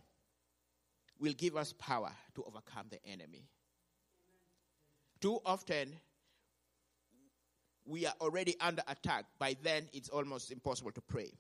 will 1.18 1.32
give 1.32 1.56
us 1.56 1.72
power 1.72 2.12
to 2.36 2.44
overcome 2.44 2.88
the 2.90 3.00
enemy. 3.10 3.48
Too 5.22 5.40
often, 5.46 5.94
we 7.86 8.06
are 8.06 8.14
already 8.20 8.58
under 8.60 8.84
attack. 8.90 9.28
By 9.40 9.56
then, 9.64 9.88
it's 9.94 10.10
almost 10.10 10.52
impossible 10.52 10.92
to 10.92 11.02
pray. 11.02 11.32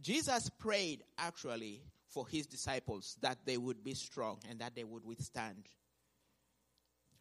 Jesus 0.00 0.48
prayed 0.50 1.02
actually 1.18 1.82
for 2.06 2.28
his 2.28 2.46
disciples 2.46 3.16
that 3.22 3.38
they 3.44 3.56
would 3.56 3.82
be 3.82 3.94
strong 3.94 4.38
and 4.48 4.60
that 4.60 4.76
they 4.76 4.84
would 4.84 5.04
withstand 5.04 5.64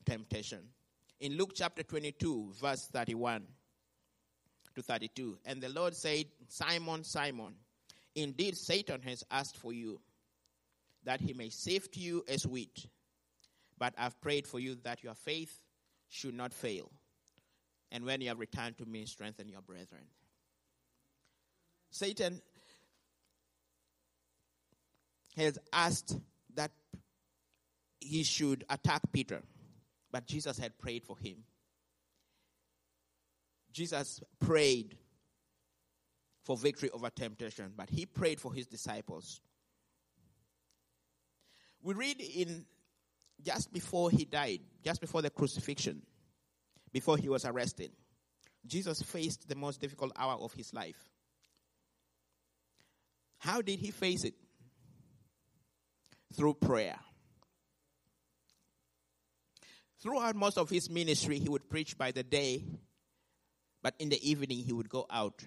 temptation. 0.10 0.60
In 1.20 1.38
Luke 1.38 1.52
chapter 1.54 1.84
22, 1.84 2.54
verse 2.60 2.88
31 2.92 3.44
to 4.76 4.82
32, 4.82 5.38
and 5.46 5.62
the 5.62 5.70
Lord 5.70 5.96
said, 5.96 6.26
Simon, 6.48 7.04
Simon, 7.04 7.54
Indeed, 8.16 8.58
Satan 8.58 9.02
has 9.04 9.24
asked 9.30 9.58
for 9.58 9.72
you 9.72 10.02
that 11.04 11.22
he 11.22 11.34
may 11.34 11.50
sift 11.50 11.96
you 11.96 12.24
as 12.28 12.46
wheat. 12.46 12.88
But 13.78 13.94
I've 13.98 14.20
prayed 14.20 14.48
for 14.48 14.60
you 14.60 14.76
that 14.84 15.04
your 15.04 15.14
faith 15.14 15.62
should 16.10 16.34
not 16.34 16.54
fail. 16.54 16.92
And 17.92 18.04
when 18.04 18.22
you 18.22 18.28
have 18.30 18.40
returned 18.40 18.78
to 18.80 18.86
me, 18.86 19.06
strengthen 19.06 19.48
your 19.48 19.62
brethren. 19.62 20.04
Satan 21.92 22.42
has 25.38 25.58
asked 25.72 26.18
that 26.56 26.72
he 28.00 28.24
should 28.24 28.66
attack 28.70 29.02
Peter, 29.14 29.42
but 30.12 30.26
Jesus 30.26 30.58
had 30.58 30.78
prayed 30.78 31.04
for 31.04 31.18
him. 31.18 31.44
Jesus 33.72 34.22
prayed 34.40 34.98
for 36.44 36.58
victory 36.58 36.90
over 36.92 37.10
temptation, 37.10 37.72
but 37.76 37.90
he 37.90 38.06
prayed 38.06 38.40
for 38.40 38.54
his 38.54 38.66
disciples. 38.66 39.42
We 41.82 41.94
read 41.94 42.20
in 42.20 42.66
just 43.42 43.72
before 43.72 44.12
he 44.12 44.26
died, 44.26 44.60
just 44.84 45.00
before 45.00 45.22
the 45.22 45.30
crucifixion, 45.30 46.02
before 46.92 47.18
he 47.18 47.30
was 47.30 47.46
arrested, 47.46 47.92
Jesus 48.66 49.02
faced 49.02 49.48
the 49.48 49.56
most 49.56 49.80
difficult 49.80 50.12
hour 50.18 50.34
of 50.34 50.54
his 50.54 50.74
life. 50.74 51.10
How 53.38 53.62
did 53.62 53.80
he 53.80 53.92
face 53.92 54.26
it? 54.26 54.34
Through 56.34 56.56
prayer. 56.56 57.00
Throughout 60.02 60.36
most 60.36 60.58
of 60.58 60.70
his 60.70 60.90
ministry, 60.90 61.40
he 61.40 61.50
would 61.50 61.70
preach 61.70 61.98
by 61.98 62.12
the 62.12 62.24
day, 62.24 62.64
but 63.82 63.96
in 64.00 64.10
the 64.10 64.30
evening, 64.30 64.60
he 64.60 64.72
would 64.72 64.90
go 64.90 65.06
out 65.10 65.44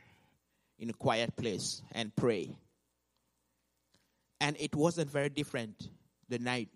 in 0.79 0.91
a 0.91 0.93
quiet 0.93 1.35
place 1.37 1.81
and 1.93 2.15
pray. 2.15 2.55
And 4.41 4.57
it 4.59 4.75
wasn't 4.75 5.11
very 5.11 5.31
different 5.31 5.89
the 6.29 6.39
night 6.39 6.69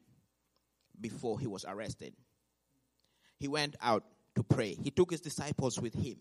before 1.00 1.38
he 1.38 1.46
was 1.46 1.64
arrested. 1.66 2.14
He 3.38 3.48
went 3.48 3.76
out 3.82 4.04
to 4.36 4.42
pray. 4.42 4.74
He 4.74 4.90
took 4.90 5.10
his 5.10 5.20
disciples 5.20 5.78
with 5.80 5.94
him. 5.94 6.16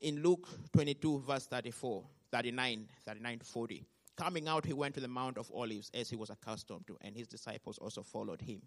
In 0.00 0.22
Luke 0.22 0.48
22, 0.72 1.20
verse 1.26 1.46
34, 1.46 2.04
39, 2.30 2.88
39 3.04 3.38
to 3.38 3.44
40, 3.44 3.86
coming 4.20 4.48
out, 4.48 4.66
he 4.66 4.74
went 4.74 4.94
to 4.94 5.00
the 5.00 5.08
Mount 5.08 5.38
of 5.38 5.50
Olives 5.54 5.90
as 5.94 6.10
he 6.10 6.16
was 6.16 6.28
accustomed 6.28 6.86
to, 6.86 6.98
and 7.00 7.16
his 7.16 7.26
disciples 7.26 7.78
also 7.78 8.02
followed 8.02 8.42
him. 8.42 8.60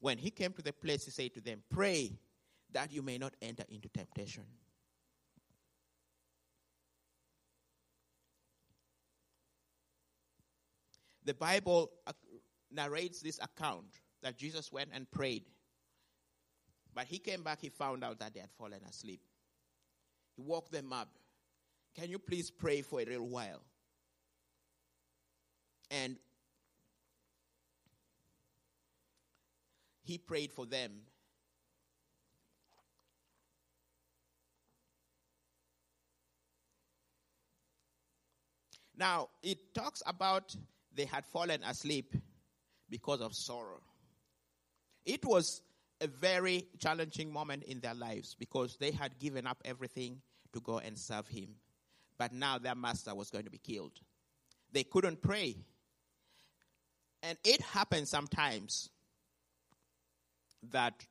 When 0.00 0.18
he 0.18 0.28
came 0.30 0.52
to 0.54 0.62
the 0.62 0.72
place, 0.72 1.04
he 1.04 1.12
said 1.12 1.34
to 1.34 1.40
them, 1.40 1.62
Pray 1.70 2.18
that 2.72 2.92
you 2.92 3.00
may 3.00 3.16
not 3.16 3.34
enter 3.40 3.62
into 3.68 3.88
temptation. 3.88 4.42
The 11.24 11.34
Bible 11.34 11.90
uh, 12.06 12.12
narrates 12.72 13.20
this 13.20 13.38
account 13.40 14.00
that 14.22 14.36
Jesus 14.36 14.72
went 14.72 14.90
and 14.92 15.08
prayed. 15.10 15.44
But 16.92 17.06
he 17.06 17.18
came 17.18 17.42
back, 17.44 17.60
he 17.60 17.68
found 17.68 18.02
out 18.02 18.18
that 18.18 18.34
they 18.34 18.40
had 18.40 18.50
fallen 18.58 18.80
asleep. 18.88 19.20
He 20.34 20.42
woke 20.42 20.70
them 20.70 20.92
up. 20.92 21.08
Can 21.94 22.10
you 22.10 22.18
please 22.18 22.50
pray 22.50 22.82
for 22.82 23.00
a 23.00 23.04
little 23.04 23.28
while? 23.28 23.62
And 25.90 26.16
he 30.02 30.18
prayed 30.18 30.52
for 30.52 30.66
them 30.66 31.02
Now, 38.96 39.28
it 39.42 39.74
talks 39.74 40.02
about 40.06 40.56
they 40.94 41.04
had 41.04 41.26
fallen 41.26 41.62
asleep 41.64 42.14
because 42.88 43.20
of 43.20 43.34
sorrow. 43.34 43.82
It 45.04 45.24
was 45.24 45.60
a 46.00 46.06
very 46.06 46.66
challenging 46.78 47.32
moment 47.32 47.64
in 47.64 47.80
their 47.80 47.94
lives 47.94 48.34
because 48.38 48.76
they 48.78 48.90
had 48.90 49.18
given 49.18 49.46
up 49.46 49.58
everything 49.64 50.20
to 50.52 50.60
go 50.60 50.78
and 50.78 50.98
serve 50.98 51.28
him. 51.28 51.56
But 52.18 52.32
now 52.32 52.58
their 52.58 52.74
master 52.74 53.14
was 53.14 53.30
going 53.30 53.44
to 53.44 53.50
be 53.50 53.58
killed. 53.58 53.92
They 54.72 54.84
couldn't 54.84 55.20
pray. 55.20 55.56
And 57.26 57.36
it 57.44 57.60
happens 57.60 58.08
sometimes 58.08 58.88
that 60.70 61.04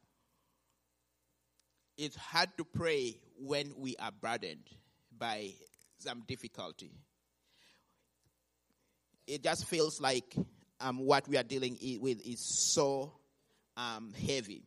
it's 1.98 2.16
hard 2.16 2.50
to 2.58 2.64
pray 2.64 3.18
when 3.38 3.74
we 3.78 3.96
are 3.98 4.12
burdened 4.12 4.70
by 5.18 5.52
some 6.00 6.24
difficulty 6.28 6.92
it 9.28 9.44
just 9.44 9.66
feels 9.66 10.00
like 10.00 10.36
um, 10.80 11.00
what 11.00 11.28
we 11.28 11.38
are 11.38 11.44
dealing 11.44 11.78
with 12.02 12.26
is 12.26 12.40
so 12.40 13.14
um, 13.78 14.14
heavy. 14.14 14.64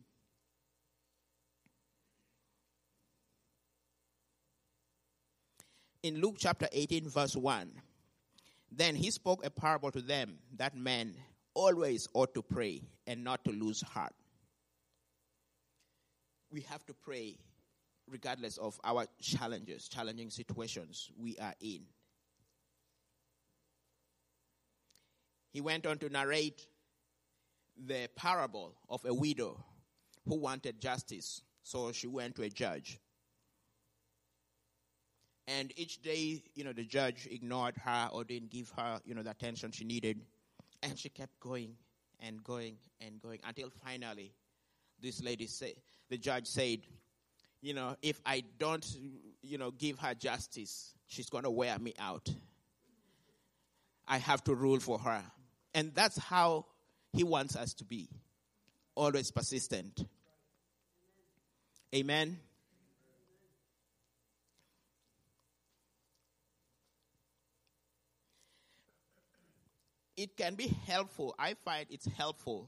In 6.03 6.21
Luke 6.21 6.35
chapter 6.37 6.67
18, 6.71 7.09
verse 7.09 7.35
1, 7.35 7.71
then 8.71 8.95
he 8.95 9.11
spoke 9.11 9.45
a 9.45 9.49
parable 9.49 9.91
to 9.91 10.01
them 10.01 10.37
that 10.57 10.75
men 10.75 11.15
always 11.53 12.07
ought 12.13 12.33
to 12.33 12.41
pray 12.41 12.81
and 13.07 13.23
not 13.23 13.43
to 13.45 13.51
lose 13.51 13.81
heart. 13.81 14.13
We 16.51 16.61
have 16.61 16.85
to 16.87 16.93
pray 16.93 17.37
regardless 18.09 18.57
of 18.57 18.79
our 18.83 19.05
challenges, 19.21 19.87
challenging 19.87 20.29
situations 20.29 21.11
we 21.17 21.37
are 21.37 21.53
in. 21.61 21.81
He 25.51 25.61
went 25.61 25.85
on 25.85 25.97
to 25.99 26.09
narrate 26.09 26.65
the 27.77 28.09
parable 28.15 28.73
of 28.89 29.03
a 29.05 29.13
widow 29.13 29.63
who 30.27 30.35
wanted 30.35 30.79
justice, 30.79 31.41
so 31.63 31.91
she 31.91 32.07
went 32.07 32.35
to 32.35 32.43
a 32.43 32.49
judge. 32.49 32.99
And 35.47 35.73
each 35.75 36.01
day, 36.03 36.43
you 36.53 36.63
know, 36.63 36.73
the 36.73 36.83
judge 36.83 37.27
ignored 37.29 37.75
her 37.77 38.09
or 38.11 38.23
didn't 38.23 38.51
give 38.51 38.71
her, 38.77 38.99
you 39.05 39.15
know, 39.15 39.23
the 39.23 39.31
attention 39.31 39.71
she 39.71 39.83
needed. 39.83 40.21
And 40.81 40.97
she 40.97 41.09
kept 41.09 41.39
going 41.39 41.75
and 42.19 42.43
going 42.43 42.77
and 43.01 43.21
going 43.21 43.39
until 43.47 43.69
finally 43.83 44.33
this 45.01 45.21
lady 45.23 45.47
said, 45.47 45.73
the 46.09 46.17
judge 46.17 46.47
said, 46.47 46.79
you 47.61 47.73
know, 47.73 47.95
if 48.01 48.19
I 48.25 48.43
don't, 48.57 48.85
you 49.41 49.57
know, 49.57 49.71
give 49.71 49.99
her 49.99 50.13
justice, 50.13 50.93
she's 51.07 51.29
going 51.29 51.43
to 51.43 51.49
wear 51.49 51.77
me 51.77 51.93
out. 51.99 52.29
I 54.07 54.17
have 54.17 54.43
to 54.45 54.55
rule 54.55 54.79
for 54.79 54.97
her. 54.99 55.23
And 55.73 55.93
that's 55.93 56.17
how 56.17 56.65
he 57.13 57.23
wants 57.23 57.55
us 57.55 57.73
to 57.75 57.85
be 57.85 58.09
always 58.95 59.31
persistent. 59.31 60.05
Amen. 61.93 62.39
It 70.19 70.35
can 70.35 70.55
be 70.55 70.67
helpful. 70.85 71.33
I 71.39 71.53
find 71.53 71.85
it's 71.89 72.05
helpful 72.17 72.67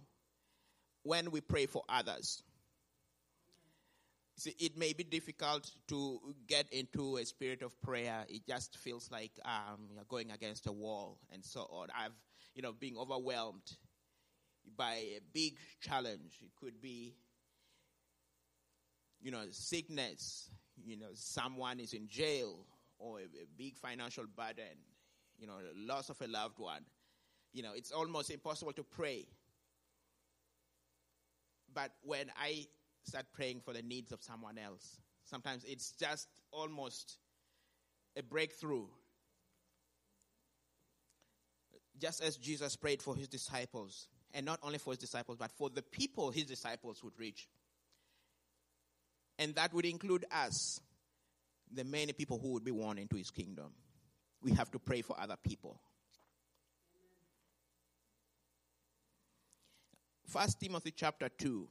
when 1.03 1.31
we 1.31 1.41
pray 1.41 1.65
for 1.65 1.83
others. 1.89 2.43
See, 4.37 4.55
it 4.57 4.77
may 4.77 4.93
be 4.93 5.03
difficult 5.03 5.69
to 5.89 6.21
get 6.47 6.71
into 6.71 7.17
a 7.17 7.25
spirit 7.25 7.61
of 7.61 7.77
prayer. 7.81 8.23
It 8.29 8.47
just 8.47 8.77
feels 8.77 9.11
like 9.11 9.31
um, 9.43 9.89
you're 9.93 10.05
going 10.07 10.31
against 10.31 10.65
a 10.67 10.71
wall 10.71 11.19
and 11.33 11.43
so 11.43 11.67
on. 11.69 11.89
I've, 11.93 12.13
you 12.55 12.61
know, 12.61 12.71
being 12.71 12.95
overwhelmed 12.95 13.69
by 14.77 14.93
a 14.93 15.19
big 15.33 15.55
challenge. 15.81 16.37
It 16.41 16.51
could 16.55 16.81
be, 16.81 17.15
you 19.19 19.29
know, 19.29 19.43
sickness. 19.51 20.49
You 20.81 20.95
know, 20.95 21.09
someone 21.15 21.81
is 21.81 21.91
in 21.91 22.07
jail 22.07 22.65
or 22.97 23.19
a, 23.19 23.23
a 23.23 23.47
big 23.57 23.75
financial 23.75 24.23
burden. 24.37 24.77
You 25.37 25.47
know, 25.47 25.57
loss 25.75 26.09
of 26.09 26.21
a 26.21 26.27
loved 26.27 26.57
one. 26.57 26.85
You 27.53 27.63
know, 27.63 27.73
it's 27.75 27.91
almost 27.91 28.29
impossible 28.29 28.73
to 28.73 28.83
pray. 28.83 29.27
But 31.73 31.91
when 32.03 32.31
I 32.41 32.67
start 33.03 33.25
praying 33.33 33.61
for 33.61 33.73
the 33.73 33.81
needs 33.81 34.11
of 34.11 34.21
someone 34.21 34.57
else. 34.57 34.97
Sometimes 35.25 35.63
it's 35.63 35.91
just 35.91 36.27
almost 36.51 37.17
a 38.17 38.23
breakthrough. 38.23 38.85
Just 41.99 42.23
as 42.23 42.37
Jesus 42.37 42.75
prayed 42.75 43.01
for 43.01 43.15
his 43.15 43.27
disciples, 43.27 44.07
and 44.33 44.45
not 44.45 44.59
only 44.63 44.77
for 44.77 44.91
his 44.91 44.99
disciples, 44.99 45.37
but 45.37 45.51
for 45.51 45.69
the 45.69 45.81
people 45.81 46.31
his 46.31 46.45
disciples 46.45 47.03
would 47.03 47.17
reach. 47.17 47.47
And 49.37 49.55
that 49.55 49.73
would 49.73 49.85
include 49.85 50.25
us, 50.31 50.79
the 51.71 51.83
many 51.83 52.13
people 52.13 52.39
who 52.39 52.49
would 52.53 52.63
be 52.63 52.71
won 52.71 52.97
into 52.97 53.15
his 53.15 53.29
kingdom. 53.29 53.71
We 54.41 54.51
have 54.53 54.71
to 54.71 54.79
pray 54.79 55.01
for 55.01 55.19
other 55.19 55.37
people. 55.41 55.79
First 60.31 60.61
Timothy 60.61 60.93
chapter 60.95 61.27
2 61.27 61.67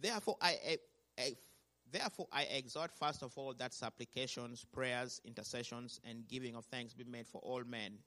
Therefore, 0.00 0.36
I, 0.40 0.78
I, 1.18 1.34
therefore, 1.90 2.28
I 2.32 2.42
exhort 2.42 2.92
first 2.96 3.22
of 3.24 3.36
all 3.36 3.52
that 3.54 3.74
supplications, 3.74 4.64
prayers, 4.64 5.20
intercessions, 5.24 6.00
and 6.08 6.28
giving 6.28 6.54
of 6.54 6.66
thanks 6.66 6.94
be 6.94 7.02
made 7.02 7.26
for 7.26 7.40
all 7.40 7.64
men, 7.64 7.98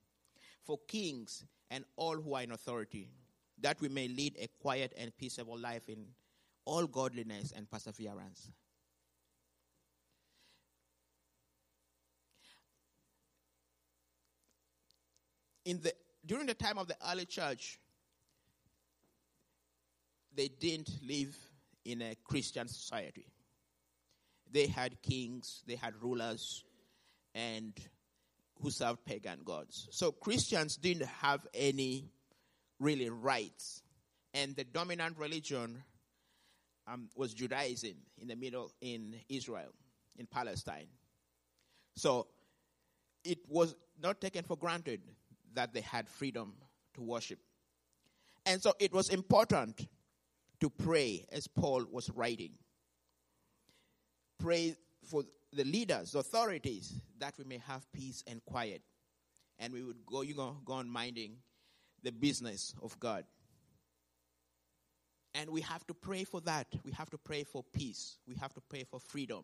for 0.63 0.79
kings 0.87 1.43
and 1.69 1.83
all 1.97 2.15
who 2.15 2.33
are 2.35 2.43
in 2.43 2.51
authority, 2.51 3.09
that 3.59 3.81
we 3.81 3.89
may 3.89 4.07
lead 4.07 4.37
a 4.39 4.47
quiet 4.61 4.93
and 4.97 5.15
peaceable 5.17 5.57
life 5.57 5.89
in 5.89 6.05
all 6.63 6.87
godliness 6.87 7.51
and 7.53 7.69
perseverance. 7.69 8.51
In 15.65 15.81
the, 15.81 15.91
during 16.27 16.45
the 16.45 16.53
time 16.53 16.77
of 16.77 16.87
the 16.87 16.95
early 17.09 17.25
church, 17.25 17.79
they 20.35 20.49
didn't 20.49 20.91
live 21.03 21.35
in 21.85 22.01
a 22.01 22.15
Christian 22.23 22.67
society. 22.67 23.25
They 24.51 24.67
had 24.67 25.01
kings, 25.01 25.63
they 25.65 25.75
had 25.75 25.93
rulers, 26.01 26.63
and 27.33 27.73
who 28.61 28.69
served 28.69 29.05
pagan 29.05 29.39
gods. 29.43 29.87
So 29.91 30.11
Christians 30.11 30.77
didn't 30.77 31.07
have 31.07 31.45
any 31.53 32.09
really 32.79 33.09
rights. 33.09 33.81
And 34.33 34.55
the 34.55 34.63
dominant 34.63 35.17
religion 35.17 35.83
um, 36.87 37.09
was 37.15 37.33
Judaism 37.33 37.95
in 38.17 38.27
the 38.27 38.35
middle 38.35 38.71
in 38.81 39.15
Israel, 39.29 39.73
in 40.17 40.27
Palestine. 40.27 40.87
So 41.95 42.27
it 43.23 43.39
was 43.47 43.75
not 44.01 44.21
taken 44.21 44.43
for 44.43 44.55
granted 44.55 45.01
that 45.57 45.73
they 45.73 45.81
had 45.81 46.07
freedom 46.07 46.53
to 46.93 47.01
worship. 47.01 47.39
And 48.45 48.61
so 48.61 48.73
it 48.79 48.93
was 48.93 49.09
important 49.09 49.87
to 50.59 50.69
pray 50.69 51.25
as 51.31 51.47
Paul 51.47 51.83
was 51.91 52.11
writing. 52.11 52.51
Pray 54.37 54.75
for 55.03 55.23
the 55.51 55.63
leaders, 55.63 56.13
authorities, 56.13 57.01
that 57.17 57.33
we 57.39 57.43
may 57.43 57.57
have 57.65 57.91
peace 57.91 58.23
and 58.27 58.39
quiet. 58.45 58.83
And 59.57 59.73
we 59.73 59.81
would 59.81 60.05
go, 60.05 60.21
you 60.21 60.35
know, 60.35 60.57
go 60.63 60.73
on 60.73 60.87
minding 60.87 61.37
the 62.03 62.11
business 62.11 62.75
of 62.83 62.99
God. 62.99 63.25
And 65.33 65.49
we 65.49 65.61
have 65.61 65.87
to 65.87 65.95
pray 65.95 66.23
for 66.23 66.39
that. 66.41 66.67
We 66.85 66.91
have 66.91 67.09
to 67.09 67.17
pray 67.17 67.43
for 67.43 67.63
peace. 67.73 68.19
We 68.27 68.35
have 68.35 68.53
to 68.53 68.61
pray 68.61 68.83
for 68.83 68.99
freedom, 68.99 69.43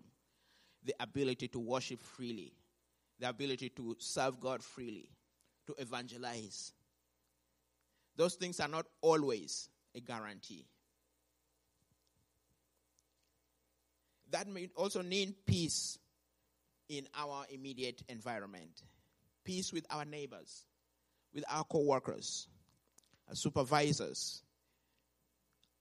the 0.86 0.94
ability 1.00 1.48
to 1.48 1.60
worship 1.60 2.04
freely, 2.04 2.54
the 3.20 3.30
ability 3.30 3.70
to 3.70 3.96
serve 3.98 4.40
God 4.40 4.64
freely, 4.64 5.10
to 5.68 5.76
evangelize. 5.78 6.74
Those 8.16 8.36
things 8.36 8.60
are 8.60 8.68
not 8.68 8.86
always 9.02 9.70
a 9.96 10.00
guarantee. 10.00 10.66
that 14.34 14.48
may 14.48 14.68
also 14.76 15.04
mean 15.04 15.36
peace 15.46 16.00
in 16.90 17.08
our 17.16 17.46
immediate 17.50 18.02
environment, 18.10 18.82
peace 19.46 19.72
with 19.72 19.86
our 19.92 20.06
neighbors, 20.06 20.66
with 21.34 21.44
our 21.50 21.64
co-workers, 21.64 22.48
our 23.30 23.36
supervisors, 23.36 24.42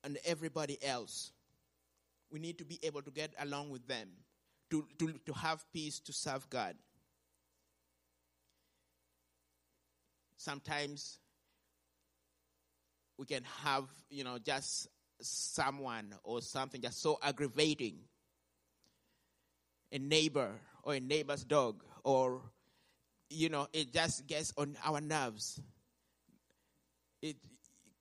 and 0.05 0.19
everybody 0.27 0.79
else. 0.85 1.33
We 2.31 2.41
need 2.41 2.59
to 2.59 2.65
be 2.65 2.79
able 2.83 3.01
to 3.03 3.11
get 3.11 3.33
along 3.41 3.71
with 3.71 3.87
them, 3.89 4.09
to, 4.71 4.87
to, 4.99 5.15
to 5.27 5.33
have 5.33 5.65
peace 5.73 5.99
to 6.01 6.13
serve 6.13 6.49
God. 6.51 6.77
Sometimes 10.43 11.21
we 13.17 13.27
can 13.27 13.45
have, 13.63 13.85
you 14.11 14.25
know, 14.25 14.39
just 14.39 14.89
someone 15.21 16.13
or 16.25 16.43
something 16.43 16.81
just 16.81 17.01
so 17.01 17.17
aggravating. 17.23 17.99
A 19.93 20.01
neighbor 20.01 20.51
or 20.83 20.95
a 20.95 21.01
neighbor's 21.01 21.45
dog 21.45 21.85
or 22.03 22.41
you 23.31 23.51
know 23.51 23.69
it 23.73 23.93
just 23.93 24.27
gets 24.27 24.53
on 24.57 24.77
our 24.85 25.01
nerves. 25.01 25.61
It 27.21 27.37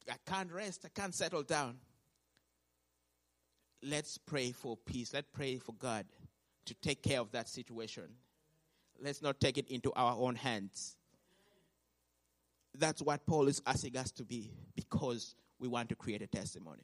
i 0.10 0.16
can't 0.26 0.52
rest. 0.52 0.84
I 0.84 1.00
can't 1.00 1.14
settle 1.14 1.44
down. 1.44 1.78
Let's 3.84 4.18
pray 4.18 4.52
for 4.52 4.78
peace. 4.78 5.14
Let's 5.14 5.28
pray 5.32 5.58
for 5.58 5.74
god 5.74 6.08
to 6.66 6.74
take 6.82 7.04
care 7.04 7.20
of 7.20 7.32
that 7.34 7.50
situation. 7.50 8.06
Let's 9.00 9.22
not 9.22 9.40
take 9.40 9.60
it 9.60 9.68
into 9.70 9.94
our 9.94 10.16
own 10.18 10.36
hands 10.36 10.96
that's 12.78 13.02
what 13.02 13.26
paul 13.26 13.48
is 13.48 13.62
asking 13.66 13.98
us 13.98 14.12
to 14.12 14.24
be 14.24 14.52
because 14.76 15.36
we 15.60 15.68
want 15.68 15.90
to 15.90 15.96
create 15.96 16.22
a 16.22 16.28
testimony 16.28 16.84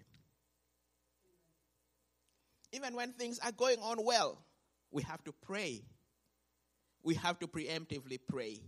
even 2.73 2.95
when 2.95 3.13
things 3.13 3.39
are 3.39 3.51
going 3.51 3.79
on 3.79 4.03
well 4.03 4.37
we 4.91 5.03
have 5.03 5.23
to 5.25 5.31
pray. 5.31 5.83
We 7.03 7.15
have 7.15 7.39
to 7.39 7.47
preemptively 7.47 8.19
pray. 8.27 8.61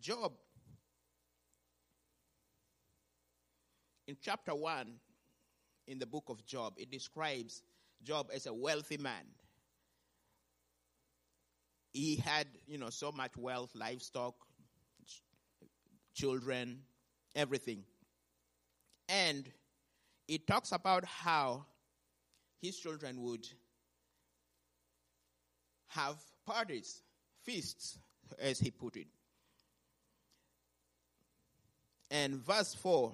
Job, 0.00 0.32
in 4.06 4.16
chapter 4.20 4.54
1 4.54 4.92
in 5.86 5.98
the 5.98 6.06
book 6.06 6.24
of 6.28 6.44
Job, 6.44 6.74
it 6.76 6.90
describes 6.90 7.62
Job 8.02 8.28
as 8.34 8.46
a 8.46 8.52
wealthy 8.52 8.98
man. 8.98 9.24
He 11.92 12.16
had, 12.16 12.46
you 12.66 12.76
know, 12.76 12.90
so 12.90 13.10
much 13.10 13.36
wealth, 13.38 13.70
livestock, 13.74 14.34
children, 16.16 16.80
everything. 17.34 17.84
And 19.08 19.48
it 20.26 20.46
talks 20.46 20.72
about 20.72 21.04
how 21.04 21.66
his 22.60 22.76
children 22.78 23.22
would 23.22 23.46
have 25.88 26.16
parties, 26.44 27.02
feasts, 27.44 27.98
as 28.40 28.58
he 28.58 28.70
put 28.70 28.96
it. 28.96 29.06
And 32.10 32.34
verse 32.34 32.74
4, 32.74 33.12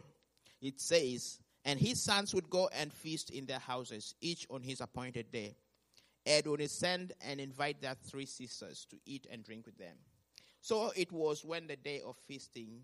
it 0.62 0.80
says, 0.80 1.38
And 1.64 1.78
his 1.78 2.02
sons 2.02 2.34
would 2.34 2.48
go 2.48 2.68
and 2.72 2.92
feast 2.92 3.30
in 3.30 3.46
their 3.46 3.58
houses, 3.58 4.14
each 4.20 4.46
on 4.48 4.62
his 4.62 4.80
appointed 4.80 5.30
day. 5.30 5.56
Ed 6.24 6.46
would 6.46 6.70
send 6.70 7.12
and 7.20 7.40
invite 7.40 7.82
their 7.82 7.94
three 7.94 8.26
sisters 8.26 8.86
to 8.90 8.96
eat 9.04 9.26
and 9.30 9.42
drink 9.42 9.66
with 9.66 9.76
them. 9.76 9.96
So 10.62 10.92
it 10.94 11.10
was 11.10 11.44
when 11.44 11.66
the 11.66 11.74
day 11.74 12.00
of 12.06 12.16
feasting 12.28 12.82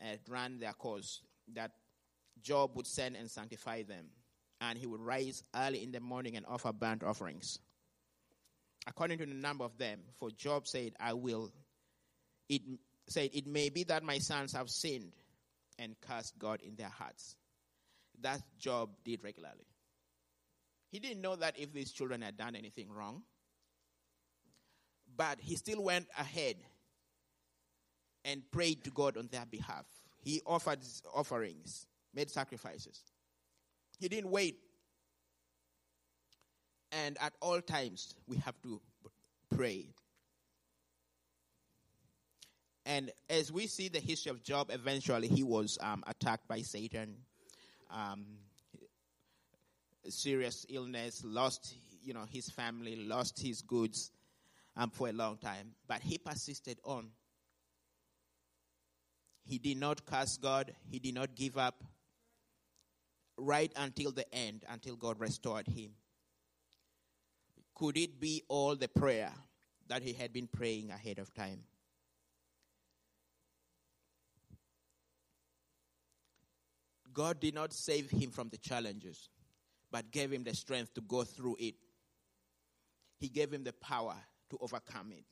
uh, 0.00 0.16
ran 0.28 0.60
their 0.60 0.72
course 0.72 1.22
that 1.54 1.72
Job 2.40 2.70
would 2.76 2.86
send 2.86 3.16
and 3.16 3.28
sanctify 3.28 3.82
them, 3.82 4.06
and 4.60 4.78
he 4.78 4.86
would 4.86 5.00
rise 5.00 5.42
early 5.56 5.82
in 5.82 5.90
the 5.90 5.98
morning 5.98 6.36
and 6.36 6.46
offer 6.46 6.72
burnt 6.72 7.02
offerings. 7.02 7.58
According 8.86 9.18
to 9.18 9.26
the 9.26 9.34
number 9.34 9.64
of 9.64 9.76
them, 9.76 10.00
for 10.18 10.30
Job 10.30 10.68
said, 10.68 10.92
I 11.00 11.14
will. 11.14 11.50
It 12.48 12.62
said, 13.08 13.30
It 13.32 13.48
may 13.48 13.70
be 13.70 13.82
that 13.84 14.04
my 14.04 14.18
sons 14.18 14.52
have 14.52 14.70
sinned 14.70 15.12
and 15.80 15.96
cursed 16.00 16.38
God 16.38 16.60
in 16.62 16.76
their 16.76 16.88
hearts. 16.88 17.34
That 18.20 18.40
Job 18.56 18.90
did 19.04 19.24
regularly. 19.24 19.66
He 20.90 21.00
didn't 21.00 21.22
know 21.22 21.34
that 21.34 21.58
if 21.58 21.72
these 21.72 21.90
children 21.90 22.22
had 22.22 22.36
done 22.36 22.54
anything 22.54 22.88
wrong, 22.88 23.22
but 25.16 25.40
he 25.40 25.56
still 25.56 25.82
went 25.82 26.06
ahead 26.16 26.56
and 28.24 28.42
prayed 28.50 28.84
to 28.84 28.90
God 28.90 29.16
on 29.16 29.28
their 29.30 29.46
behalf. 29.46 29.84
He 30.22 30.40
offered 30.46 30.80
offerings, 31.14 31.86
made 32.14 32.30
sacrifices. 32.30 33.02
He 33.98 34.08
didn't 34.08 34.30
wait. 34.30 34.58
And 36.92 37.16
at 37.20 37.32
all 37.40 37.60
times, 37.60 38.14
we 38.26 38.36
have 38.38 38.60
to 38.62 38.80
pray. 39.54 39.88
And 42.86 43.10
as 43.30 43.50
we 43.50 43.66
see 43.66 43.88
the 43.88 43.98
history 43.98 44.30
of 44.30 44.42
Job, 44.42 44.70
eventually 44.70 45.28
he 45.28 45.42
was 45.42 45.78
um, 45.80 46.04
attacked 46.06 46.46
by 46.46 46.60
Satan. 46.60 47.16
Um, 47.90 48.24
serious 50.08 50.66
illness, 50.68 51.22
lost, 51.24 51.74
you 52.02 52.12
know, 52.12 52.24
his 52.30 52.50
family, 52.50 52.96
lost 52.96 53.40
his 53.40 53.62
goods 53.62 54.10
um, 54.76 54.90
for 54.90 55.08
a 55.08 55.12
long 55.12 55.38
time. 55.38 55.72
But 55.88 56.02
he 56.02 56.18
persisted 56.18 56.78
on. 56.84 57.08
He 59.44 59.58
did 59.58 59.76
not 59.76 60.06
curse 60.06 60.36
God. 60.36 60.74
He 60.90 60.98
did 60.98 61.14
not 61.14 61.34
give 61.34 61.58
up 61.58 61.84
right 63.36 63.72
until 63.76 64.10
the 64.10 64.32
end, 64.34 64.64
until 64.68 64.96
God 64.96 65.20
restored 65.20 65.66
him. 65.66 65.90
Could 67.74 67.96
it 67.96 68.20
be 68.20 68.42
all 68.48 68.76
the 68.76 68.88
prayer 68.88 69.32
that 69.88 70.02
he 70.02 70.12
had 70.12 70.32
been 70.32 70.46
praying 70.46 70.90
ahead 70.90 71.18
of 71.18 71.34
time? 71.34 71.60
God 77.12 77.38
did 77.38 77.54
not 77.54 77.72
save 77.72 78.10
him 78.10 78.30
from 78.30 78.48
the 78.48 78.58
challenges, 78.58 79.28
but 79.90 80.10
gave 80.10 80.32
him 80.32 80.42
the 80.42 80.54
strength 80.54 80.94
to 80.94 81.00
go 81.00 81.22
through 81.22 81.56
it. 81.60 81.74
He 83.18 83.28
gave 83.28 83.52
him 83.52 83.62
the 83.62 83.72
power 83.72 84.16
to 84.50 84.58
overcome 84.60 85.12
it. 85.12 85.24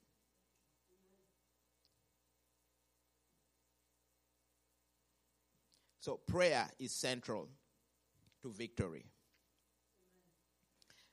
So, 6.03 6.17
prayer 6.17 6.69
is 6.81 6.91
central 6.91 7.49
to 8.43 8.51
victory. 8.51 9.05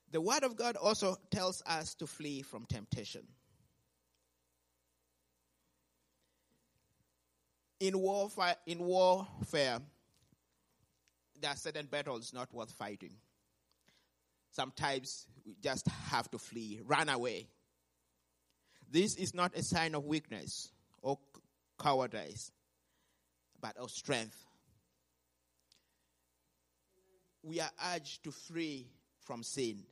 The 0.10 0.20
Word 0.20 0.42
of 0.44 0.56
God 0.56 0.78
also 0.78 1.16
tells 1.30 1.62
us 1.68 1.94
to 1.94 2.08
flee 2.08 2.42
from 2.42 2.66
temptation. 2.66 3.22
In 7.80 8.00
warfare, 8.00 8.56
in 8.66 8.80
warfare, 8.80 9.78
there 11.40 11.52
are 11.52 11.56
certain 11.56 11.86
battles 11.86 12.34
not 12.34 12.52
worth 12.52 12.72
fighting. 12.72 13.14
Sometimes 14.50 15.28
we 15.46 15.56
just 15.62 15.88
have 15.88 16.32
to 16.32 16.40
flee, 16.40 16.82
run 16.84 17.10
away. 17.10 17.46
This 18.90 19.16
is 19.18 19.36
not 19.36 19.56
a 19.56 19.62
sign 19.62 19.94
of 19.94 20.06
weakness 20.06 20.72
or 21.04 21.20
cowardice, 21.78 22.52
but 23.62 23.78
of 23.78 23.92
strength 23.92 24.48
we 27.44 27.60
are 27.60 27.72
urged 27.94 28.24
to 28.24 28.32
flee 28.32 28.88
from 29.22 29.44
sin. 29.44 29.84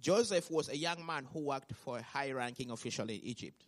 Joseph 0.00 0.50
was 0.50 0.68
a 0.68 0.76
young 0.76 1.04
man 1.04 1.26
who 1.32 1.40
worked 1.40 1.72
for 1.74 1.98
a 1.98 2.02
high 2.02 2.32
ranking 2.32 2.70
official 2.70 3.08
in 3.08 3.20
Egypt. 3.22 3.64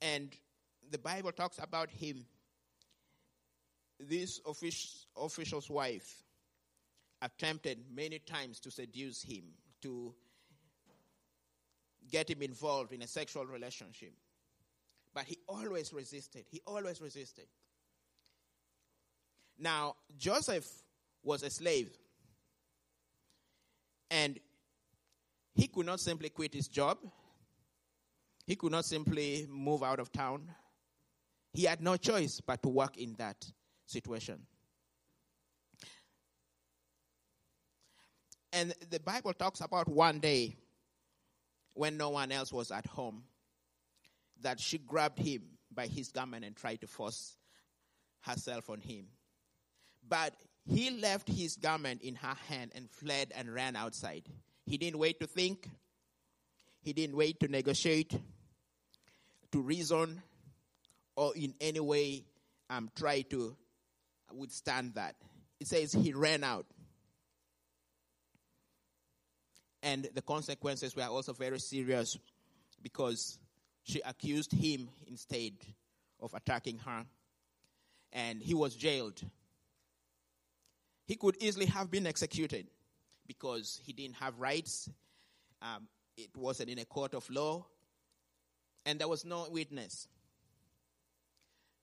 And 0.00 0.34
the 0.90 0.98
Bible 0.98 1.32
talks 1.32 1.58
about 1.60 1.90
him. 1.90 2.24
This 4.00 4.40
official's 5.16 5.68
wife 5.68 6.22
attempted 7.20 7.84
many 7.92 8.20
times 8.20 8.60
to 8.60 8.70
seduce 8.70 9.22
him, 9.22 9.42
to 9.82 10.14
get 12.10 12.30
him 12.30 12.42
involved 12.42 12.92
in 12.92 13.02
a 13.02 13.06
sexual 13.06 13.44
relationship. 13.44 14.14
But 15.14 15.24
he 15.24 15.38
always 15.48 15.92
resisted. 15.92 16.44
He 16.50 16.60
always 16.66 17.00
resisted. 17.00 17.46
Now, 19.58 19.96
Joseph 20.16 20.66
was 21.22 21.42
a 21.42 21.50
slave. 21.50 21.90
And 24.10 24.38
he 25.54 25.66
could 25.66 25.86
not 25.86 26.00
simply 26.00 26.28
quit 26.28 26.54
his 26.54 26.68
job. 26.68 26.98
He 28.46 28.54
could 28.54 28.72
not 28.72 28.84
simply 28.84 29.46
move 29.50 29.82
out 29.82 29.98
of 29.98 30.12
town. 30.12 30.48
He 31.52 31.64
had 31.64 31.82
no 31.82 31.96
choice 31.96 32.40
but 32.40 32.62
to 32.62 32.68
work 32.68 32.96
in 32.96 33.14
that 33.18 33.44
situation. 33.86 34.46
And 38.52 38.72
the 38.90 39.00
Bible 39.00 39.34
talks 39.34 39.60
about 39.60 39.88
one 39.88 40.20
day 40.20 40.56
when 41.74 41.96
no 41.96 42.10
one 42.10 42.32
else 42.32 42.52
was 42.52 42.70
at 42.70 42.86
home 42.86 43.24
that 44.42 44.60
she 44.60 44.78
grabbed 44.78 45.18
him 45.18 45.42
by 45.74 45.86
his 45.86 46.10
garment 46.10 46.44
and 46.44 46.56
tried 46.56 46.80
to 46.80 46.86
force 46.86 47.36
herself 48.20 48.70
on 48.70 48.80
him. 48.80 49.06
But 50.08 50.34
he 50.66 50.90
left 50.90 51.28
his 51.28 51.56
garment 51.56 52.02
in 52.02 52.14
her 52.16 52.36
hand 52.48 52.72
and 52.74 52.90
fled 52.90 53.32
and 53.34 53.52
ran 53.52 53.76
outside. 53.76 54.24
He 54.66 54.76
didn't 54.76 54.98
wait 54.98 55.20
to 55.20 55.26
think, 55.26 55.68
he 56.82 56.92
didn't 56.92 57.16
wait 57.16 57.40
to 57.40 57.48
negotiate, 57.48 58.18
to 59.52 59.60
reason, 59.60 60.22
or 61.16 61.34
in 61.34 61.54
any 61.60 61.80
way 61.80 62.24
um, 62.70 62.90
try 62.94 63.22
to 63.22 63.56
withstand 64.32 64.94
that. 64.94 65.16
It 65.60 65.66
says 65.66 65.92
he 65.92 66.12
ran 66.12 66.44
out. 66.44 66.66
And 69.82 70.08
the 70.14 70.22
consequences 70.22 70.94
were 70.94 71.04
also 71.04 71.32
very 71.32 71.60
serious 71.60 72.18
because 72.82 73.38
she 73.88 74.02
accused 74.04 74.52
him 74.52 74.90
instead 75.06 75.52
of 76.20 76.34
attacking 76.34 76.78
her, 76.78 77.06
and 78.12 78.42
he 78.42 78.52
was 78.52 78.76
jailed. 78.76 79.20
He 81.06 81.16
could 81.16 81.42
easily 81.42 81.64
have 81.66 81.90
been 81.90 82.06
executed 82.06 82.66
because 83.26 83.80
he 83.82 83.94
didn't 83.94 84.16
have 84.16 84.38
rights. 84.38 84.90
Um, 85.62 85.88
it 86.18 86.36
wasn't 86.36 86.68
in 86.68 86.78
a 86.78 86.84
court 86.84 87.14
of 87.14 87.28
law, 87.30 87.64
and 88.84 88.98
there 88.98 89.08
was 89.08 89.24
no 89.24 89.46
witness. 89.50 90.06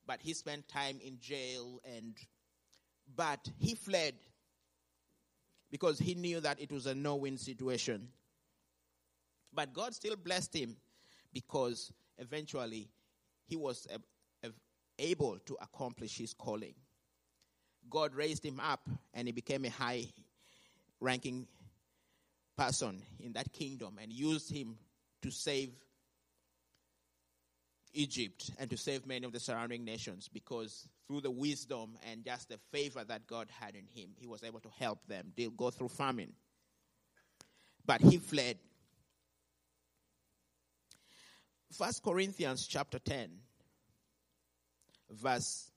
But 0.06 0.20
he 0.22 0.34
spent 0.34 0.68
time 0.68 1.00
in 1.04 1.18
jail, 1.20 1.82
and 1.98 2.16
but 3.16 3.50
he 3.58 3.74
fled 3.74 4.14
because 5.72 5.98
he 5.98 6.14
knew 6.14 6.40
that 6.40 6.62
it 6.62 6.72
was 6.72 6.86
a 6.86 6.94
no-win 6.94 7.40
situation. 7.40 8.10
But 9.52 9.74
God 9.74 9.96
still 9.96 10.16
blessed 10.16 10.56
him 10.56 10.76
because 11.36 11.92
eventually 12.18 12.88
he 13.46 13.58
was 13.58 13.88
able 14.98 15.38
to 15.46 15.58
accomplish 15.62 16.18
his 16.18 16.34
calling. 16.34 16.74
God 17.90 18.16
raised 18.16 18.44
him 18.44 18.60
up 18.60 18.88
and 19.14 19.28
he 19.28 19.34
became 19.34 19.66
a 19.66 19.70
high 19.70 20.06
ranking 21.00 21.46
person 22.58 23.02
in 23.20 23.34
that 23.34 23.52
kingdom 23.52 24.00
and 24.02 24.12
used 24.12 24.50
him 24.50 24.78
to 25.22 25.30
save 25.30 25.72
Egypt 27.94 28.52
and 28.58 28.70
to 28.70 28.78
save 28.78 29.06
many 29.06 29.26
of 29.26 29.34
the 29.34 29.40
surrounding 29.40 29.84
nations 29.84 30.30
because 30.34 30.88
through 31.08 31.22
the 31.22 31.32
wisdom 31.32 31.98
and 32.10 32.24
just 32.24 32.48
the 32.50 32.58
favor 32.72 33.04
that 33.04 33.28
God 33.28 33.50
had 33.60 33.76
in 33.76 33.86
him, 33.88 34.12
he 34.16 34.26
was 34.26 34.42
able 34.42 34.62
to 34.62 34.70
help 34.80 35.06
them. 35.08 35.34
They'll 35.36 35.52
go 35.52 35.70
through 35.70 35.90
famine. 35.90 36.34
But 37.86 38.02
he 38.02 38.18
fled 38.18 38.58
First 41.78 42.04
Corinthians 42.04 42.68
chapter 42.68 43.00
10 43.00 43.30
verse 45.10 45.72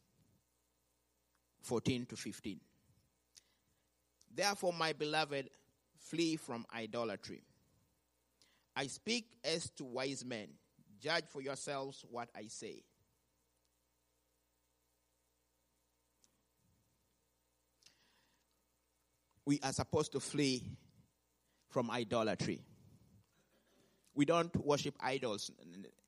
14 1.63 2.07
to 2.07 2.17
15. 2.17 2.61
Therefore, 4.33 4.73
my 4.73 4.93
beloved, 4.93 5.51
flee 5.99 6.37
from 6.37 6.65
idolatry. 6.75 7.43
I 8.77 8.87
speak 8.87 9.27
as 9.43 9.71
to 9.71 9.85
wise 9.85 10.25
men. 10.25 10.49
Judge 11.01 11.25
for 11.29 11.43
yourselves 11.43 12.05
what 12.09 12.29
I 12.37 12.47
say. 12.47 12.85
We 19.45 19.59
are 19.65 19.73
supposed 19.73 20.13
to 20.13 20.21
flee 20.21 20.63
from 21.71 21.91
idolatry. 21.91 22.61
We 24.19 24.25
don't 24.25 24.53
worship 24.67 24.97
idols 24.99 25.49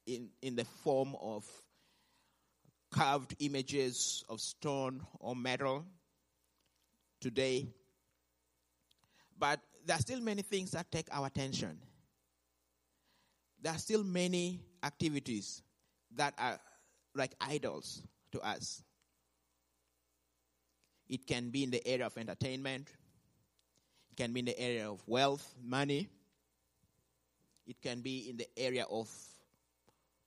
in, 0.05 0.31
in 0.43 0.57
the 0.57 0.65
form 0.65 1.15
of 1.21 1.47
carved 2.91 3.37
images 3.39 4.25
of 4.29 4.41
stone 4.41 5.07
or 5.21 5.37
metal 5.37 5.85
today. 7.21 7.69
But 9.39 9.61
there 9.87 9.95
are 9.95 10.01
still 10.01 10.21
many 10.21 10.43
things 10.43 10.73
that 10.73 10.91
take 10.91 11.07
our 11.13 11.29
attention. 11.29 11.79
There 13.63 13.73
are 13.73 13.79
still 13.79 14.03
many 14.03 14.59
activities 14.83 15.63
that 16.17 16.35
are 16.37 16.59
like 17.15 17.37
idols 17.41 18.03
to 18.33 18.41
us. 18.41 18.83
It 21.09 21.29
can 21.29 21.51
be 21.51 21.63
in 21.63 21.71
the 21.71 21.87
area 21.87 22.07
of 22.07 22.19
entertainment, 22.19 22.89
it 24.11 24.17
can 24.17 24.33
be 24.33 24.41
in 24.41 24.47
the 24.47 24.59
area 24.59 24.91
of 24.91 25.01
wealth, 25.07 25.55
money, 25.63 26.09
it 27.71 27.81
can 27.81 28.01
be 28.01 28.29
in 28.29 28.37
the 28.37 28.49
area 28.57 28.85
of 28.91 29.09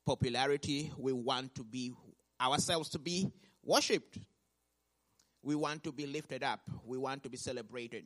popularity. 0.05 0.91
We 0.97 1.11
want 1.11 1.53
to 1.55 1.63
be 1.63 1.93
ourselves 2.39 2.89
to 2.91 2.99
be 2.99 3.29
worshipped. 3.63 4.17
We 5.41 5.55
want 5.55 5.83
to 5.83 5.91
be 5.91 6.07
lifted 6.07 6.41
up. 6.41 6.61
We 6.85 6.97
want 6.97 7.21
to 7.23 7.29
be 7.29 7.35
celebrated. 7.35 8.05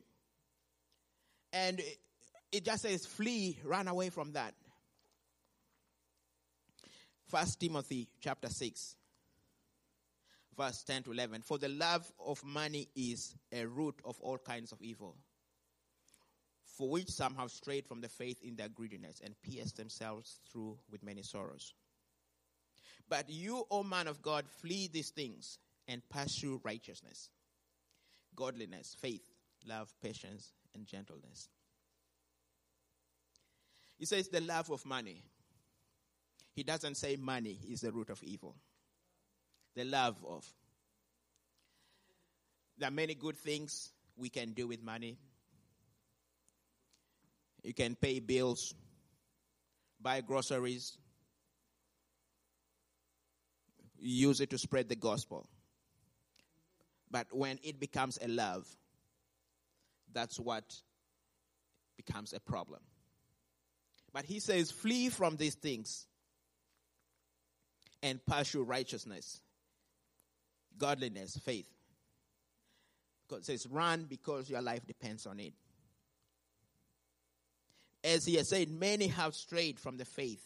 And 1.54 1.80
it 2.52 2.66
just 2.66 2.82
says, 2.82 3.06
flee, 3.06 3.60
run 3.64 3.88
away 3.88 4.10
from 4.10 4.34
that. 4.34 4.56
First 7.28 7.60
Timothy 7.60 8.08
chapter 8.20 8.50
6, 8.50 8.96
verse 10.58 10.82
10 10.84 11.04
to 11.04 11.12
11. 11.12 11.42
For 11.44 11.60
the 11.60 11.70
love 11.70 12.12
of 12.26 12.44
money 12.44 12.88
is 12.96 13.36
a 13.52 13.66
root 13.66 14.00
of 14.04 14.20
all 14.22 14.40
kinds 14.40 14.72
of 14.72 14.82
evil, 14.82 15.16
for 16.78 16.90
which 16.90 17.10
some 17.10 17.36
have 17.36 17.50
strayed 17.50 17.88
from 17.88 18.02
the 18.02 18.08
faith 18.08 18.42
in 18.44 18.56
their 18.56 18.70
greediness 18.70 19.20
and 19.24 19.34
pierced 19.42 19.78
themselves 19.78 20.40
through 20.52 20.78
with 20.92 21.04
many 21.04 21.24
sorrows. 21.24 21.74
But 23.10 23.30
you, 23.30 23.66
O 23.72 23.84
man 23.84 24.08
of 24.08 24.22
God, 24.22 24.46
flee 24.62 24.88
these 24.92 25.10
things 25.10 25.58
and 25.88 26.08
pursue 26.10 26.62
righteousness, 26.64 27.30
godliness, 28.36 28.96
faith, 29.00 29.24
love, 29.66 29.92
patience, 30.04 30.52
and 30.76 30.86
gentleness. 30.86 31.50
He 33.98 34.06
says 34.06 34.28
the 34.28 34.42
love 34.42 34.70
of 34.70 34.86
money. 34.86 35.24
He 36.54 36.62
doesn't 36.64 36.96
say 36.96 37.16
money 37.16 37.58
is 37.70 37.82
the 37.82 37.92
root 37.92 38.12
of 38.12 38.22
evil. 38.24 38.56
The 39.76 39.86
love 39.86 40.18
of. 40.28 40.46
There 42.78 42.88
are 42.88 42.92
many 42.92 43.16
good 43.16 43.38
things 43.38 43.90
we 44.16 44.30
can 44.30 44.52
do 44.52 44.68
with 44.68 44.84
money. 44.84 45.18
You 47.64 47.74
can 47.74 47.95
pay 47.95 48.20
bills, 48.20 48.74
buy 49.99 50.22
groceries, 50.22 50.97
use 53.99 54.41
it 54.41 54.49
to 54.51 54.58
spread 54.58 54.89
the 54.89 54.95
gospel. 54.95 55.47
But 57.10 57.28
when 57.32 57.60
it 57.64 57.80
becomes 57.80 58.20
a 58.22 58.28
love, 58.28 58.68
that's 60.14 60.39
what 60.39 60.82
becomes 61.95 62.34
a 62.34 62.39
problem. 62.39 62.82
But 64.14 64.26
he 64.26 64.39
says, 64.39 64.72
flee 64.72 65.10
from 65.10 65.36
these 65.36 65.55
things 65.55 66.05
and 68.01 68.24
pursue 68.26 68.64
righteousness, 68.64 69.41
godliness, 70.78 71.38
faith. 71.38 71.70
God 73.30 73.43
says, 73.43 73.68
run 73.68 74.05
because 74.08 74.49
your 74.49 74.62
life 74.62 74.86
depends 74.86 75.26
on 75.26 75.39
it. 75.39 75.53
As 78.04 78.26
he 78.26 78.36
has 78.36 78.50
said, 78.50 78.70
many 78.70 79.08
have 79.08 79.36
strayed 79.36 79.80
from 79.80 79.98
the 79.98 80.06
faith 80.06 80.43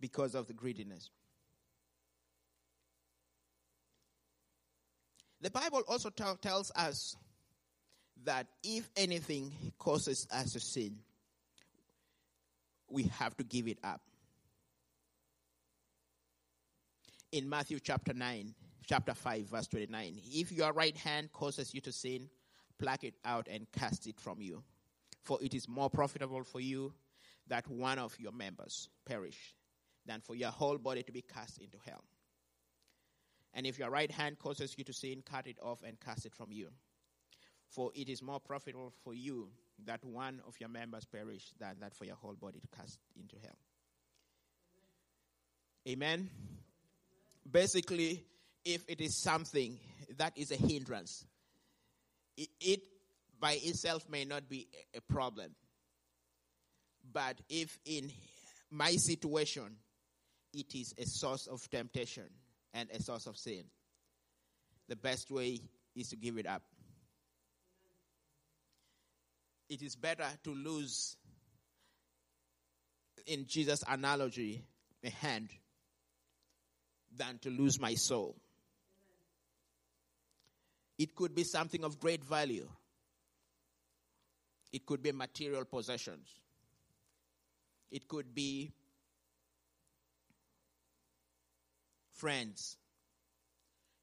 because 0.00 0.34
of 0.34 0.46
the 0.46 0.52
greediness. 0.52 1.10
The 5.40 5.50
Bible 5.50 5.82
also 5.88 6.10
t- 6.10 6.24
tells 6.40 6.72
us 6.74 7.16
that 8.24 8.46
if 8.64 8.90
anything 8.96 9.52
causes 9.78 10.26
us 10.30 10.52
to 10.52 10.60
sin, 10.60 10.98
we 12.90 13.04
have 13.04 13.36
to 13.36 13.44
give 13.44 13.68
it 13.68 13.78
up. 13.84 14.00
In 17.32 17.48
Matthew 17.48 17.78
chapter 17.80 18.14
9, 18.14 18.54
chapter 18.86 19.14
5, 19.14 19.42
verse 19.44 19.66
29, 19.66 20.20
if 20.32 20.52
your 20.52 20.72
right 20.72 20.96
hand 20.96 21.32
causes 21.32 21.74
you 21.74 21.80
to 21.82 21.92
sin, 21.92 22.28
pluck 22.78 23.04
it 23.04 23.14
out 23.24 23.48
and 23.50 23.70
cast 23.72 24.06
it 24.06 24.20
from 24.20 24.40
you. 24.40 24.62
For 25.22 25.38
it 25.42 25.54
is 25.54 25.68
more 25.68 25.90
profitable 25.90 26.44
for 26.44 26.60
you 26.60 26.92
that 27.48 27.68
one 27.68 27.98
of 27.98 28.18
your 28.18 28.32
members 28.32 28.88
perish 29.04 29.54
than 30.06 30.20
for 30.20 30.34
your 30.34 30.50
whole 30.50 30.78
body 30.78 31.02
to 31.02 31.12
be 31.12 31.22
cast 31.22 31.58
into 31.58 31.78
hell. 31.84 32.04
And 33.54 33.66
if 33.66 33.78
your 33.78 33.90
right 33.90 34.10
hand 34.10 34.38
causes 34.38 34.74
you 34.76 34.84
to 34.84 34.92
sin, 34.92 35.22
cut 35.24 35.46
it 35.46 35.56
off 35.62 35.82
and 35.82 35.98
cast 35.98 36.26
it 36.26 36.34
from 36.34 36.52
you. 36.52 36.68
For 37.68 37.90
it 37.94 38.08
is 38.08 38.22
more 38.22 38.38
profitable 38.38 38.92
for 39.02 39.14
you 39.14 39.48
that 39.84 40.04
one 40.04 40.40
of 40.46 40.54
your 40.60 40.68
members 40.68 41.04
perish 41.04 41.52
than 41.58 41.76
that 41.80 41.94
for 41.94 42.04
your 42.04 42.16
whole 42.16 42.34
body 42.34 42.60
to 42.60 42.68
cast 42.76 42.98
into 43.18 43.36
hell. 43.42 43.56
Amen. 45.88 46.30
Basically, 47.50 48.24
if 48.64 48.84
it 48.88 49.00
is 49.00 49.22
something 49.22 49.78
that 50.18 50.36
is 50.36 50.50
a 50.50 50.56
hindrance, 50.56 51.24
it, 52.36 52.48
it 52.60 52.80
by 53.38 53.58
itself 53.62 54.08
may 54.08 54.24
not 54.24 54.48
be 54.48 54.68
a 54.94 55.00
problem. 55.00 55.54
But 57.12 57.40
if 57.48 57.78
in 57.84 58.10
my 58.70 58.92
situation 58.96 59.76
it 60.52 60.74
is 60.74 60.94
a 60.98 61.04
source 61.04 61.46
of 61.46 61.68
temptation 61.70 62.28
and 62.74 62.88
a 62.90 63.02
source 63.02 63.26
of 63.26 63.36
sin. 63.36 63.64
The 64.88 64.96
best 64.96 65.30
way 65.30 65.60
is 65.94 66.08
to 66.10 66.16
give 66.16 66.38
it 66.38 66.46
up. 66.46 66.62
It 69.68 69.82
is 69.82 69.96
better 69.96 70.26
to 70.44 70.50
lose, 70.50 71.16
in 73.26 73.46
Jesus' 73.46 73.82
analogy, 73.88 74.64
a 75.04 75.10
hand 75.10 75.50
than 77.16 77.38
to 77.40 77.50
lose 77.50 77.80
my 77.80 77.94
soul. 77.94 78.36
It 80.98 81.14
could 81.14 81.34
be 81.34 81.44
something 81.44 81.84
of 81.84 82.00
great 82.00 82.24
value. 82.24 82.68
It 84.72 84.86
could 84.86 85.02
be 85.02 85.12
material 85.12 85.64
possessions. 85.64 86.28
It 87.90 88.08
could 88.08 88.34
be 88.34 88.72
friends. 92.12 92.76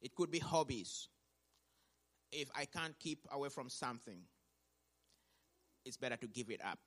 It 0.00 0.14
could 0.14 0.30
be 0.30 0.38
hobbies. 0.38 1.08
If 2.30 2.48
I 2.56 2.64
can't 2.64 2.98
keep 2.98 3.26
away 3.30 3.48
from 3.48 3.68
something, 3.68 4.20
it's 5.84 5.96
better 5.96 6.16
to 6.16 6.26
give 6.26 6.50
it 6.50 6.60
up. 6.64 6.78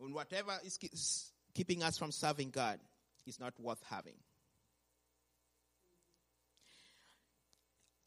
And 0.00 0.14
whatever 0.14 0.58
is 0.64 0.78
keeping 1.54 1.82
us 1.82 1.98
from 1.98 2.10
serving 2.10 2.50
God 2.50 2.80
is 3.26 3.38
not 3.38 3.52
worth 3.60 3.82
having. 3.88 4.16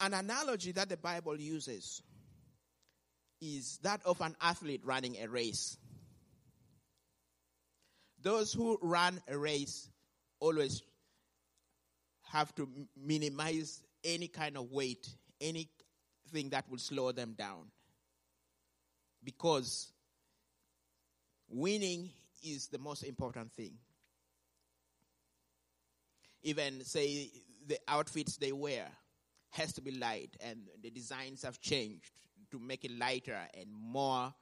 An 0.00 0.12
analogy 0.12 0.72
that 0.72 0.88
the 0.88 0.96
Bible 0.96 1.40
uses 1.40 2.02
is 3.40 3.78
that 3.82 4.00
of 4.04 4.20
an 4.20 4.34
athlete 4.40 4.82
running 4.84 5.16
a 5.22 5.28
race. 5.28 5.76
Those 8.22 8.52
who 8.52 8.78
run 8.80 9.20
a 9.28 9.36
race 9.36 9.88
always 10.40 10.82
have 12.32 12.54
to 12.56 12.68
minimize 12.96 13.82
any 14.02 14.28
kind 14.28 14.56
of 14.56 14.72
weight, 14.72 15.06
anything 15.40 16.50
that 16.50 16.64
will 16.70 16.78
slow 16.78 17.12
them 17.12 17.34
down. 17.36 17.70
Because 19.22 19.92
winning 21.48 22.10
is 22.42 22.68
the 22.68 22.78
most 22.78 23.04
important 23.04 23.52
thing. 23.52 23.74
Even, 26.42 26.84
say, 26.84 27.30
the 27.66 27.78
outfits 27.88 28.36
they 28.36 28.52
wear 28.52 28.86
has 29.54 29.72
to 29.74 29.80
be 29.80 29.92
light, 29.92 30.36
and 30.40 30.60
the 30.82 30.90
designs 30.90 31.42
have 31.42 31.60
changed 31.60 32.12
to 32.50 32.58
make 32.58 32.84
it 32.84 32.90
lighter 32.98 33.38
and 33.58 33.68
more 33.72 34.32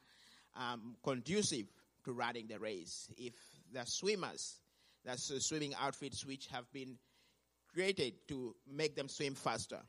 um, 0.56 0.96
conducive 1.02 1.66
to 2.04 2.12
running 2.12 2.46
the 2.46 2.58
race. 2.58 3.08
If 3.16 3.34
the 3.72 3.84
swimmers, 3.84 4.58
That's 5.04 5.30
uh, 5.30 5.38
swimming 5.38 5.74
outfits 5.80 6.24
which 6.24 6.46
have 6.48 6.70
been 6.72 6.96
created 7.72 8.14
to 8.28 8.54
make 8.70 8.94
them 8.94 9.08
swim 9.08 9.34
faster. 9.34 9.80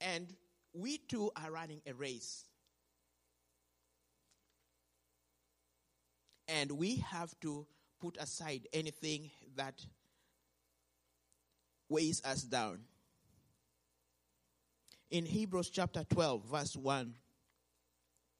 And 0.00 0.26
we 0.72 0.98
too 0.98 1.30
are 1.36 1.50
running 1.50 1.80
a 1.86 1.94
race. 1.94 2.44
And 6.48 6.72
we 6.72 6.96
have 6.96 7.32
to 7.40 7.66
put 8.00 8.18
aside 8.18 8.68
anything 8.72 9.30
that 9.56 9.80
weighs 11.88 12.22
us 12.24 12.42
down. 12.42 12.80
In 15.10 15.26
Hebrews 15.26 15.70
chapter 15.70 16.04
12, 16.04 16.44
verse 16.44 16.76
1, 16.76 17.14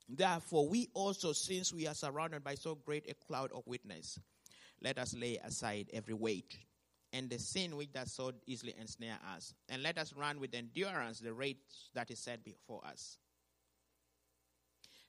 therefore 0.08 0.68
we 0.68 0.88
also, 0.94 1.32
since 1.32 1.72
we 1.72 1.86
are 1.86 1.94
surrounded 1.94 2.42
by 2.42 2.54
so 2.54 2.74
great 2.74 3.08
a 3.08 3.14
cloud 3.26 3.52
of 3.52 3.66
witness, 3.66 4.18
let 4.82 4.98
us 4.98 5.14
lay 5.14 5.36
aside 5.38 5.88
every 5.92 6.14
weight 6.14 6.58
and 7.12 7.30
the 7.30 7.38
sin 7.38 7.76
which 7.76 7.92
does 7.92 8.12
so 8.12 8.32
easily 8.44 8.74
ensnare 8.78 9.18
us, 9.36 9.54
and 9.68 9.84
let 9.84 9.98
us 9.98 10.12
run 10.14 10.40
with 10.40 10.52
endurance 10.52 11.20
the 11.20 11.32
race 11.32 11.54
that 11.94 12.10
is 12.10 12.18
set 12.18 12.44
before 12.44 12.84
us. 12.84 13.18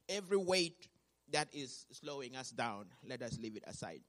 Every 0.08 0.38
weight 0.38 0.88
that 1.32 1.47
is 1.51 1.88
slowing 1.91 2.36
us 2.36 2.51
down, 2.51 2.86
let 3.08 3.24
us 3.24 3.39
leave 3.41 3.58
it 3.58 3.64
aside. 3.66 4.01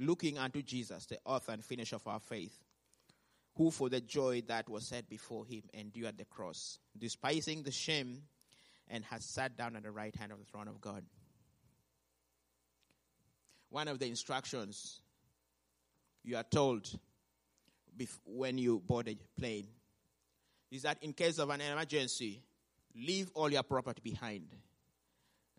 Looking 0.00 0.38
unto 0.38 0.62
Jesus, 0.62 1.04
the 1.06 1.18
author 1.26 1.52
and 1.52 1.62
finisher 1.62 1.96
of 1.96 2.06
our 2.06 2.20
faith, 2.20 2.58
who 3.56 3.70
for 3.70 3.90
the 3.90 4.00
joy 4.00 4.42
that 4.48 4.66
was 4.66 4.88
set 4.88 5.10
before 5.10 5.44
him 5.44 5.62
endured 5.74 6.16
the 6.16 6.24
cross, 6.24 6.78
despising 6.98 7.62
the 7.62 7.70
shame, 7.70 8.22
and 8.88 9.04
has 9.04 9.24
sat 9.26 9.58
down 9.58 9.76
at 9.76 9.82
the 9.82 9.90
right 9.90 10.16
hand 10.16 10.32
of 10.32 10.38
the 10.38 10.46
throne 10.46 10.68
of 10.68 10.80
God. 10.80 11.04
One 13.68 13.88
of 13.88 13.98
the 13.98 14.06
instructions 14.06 15.00
you 16.24 16.36
are 16.36 16.44
told 16.44 16.90
when 18.24 18.56
you 18.56 18.80
board 18.80 19.06
a 19.06 19.16
plane 19.38 19.66
is 20.70 20.82
that 20.82 20.96
in 21.02 21.12
case 21.12 21.38
of 21.38 21.50
an 21.50 21.60
emergency, 21.60 22.42
leave 22.96 23.30
all 23.34 23.52
your 23.52 23.62
property 23.62 24.00
behind. 24.02 24.48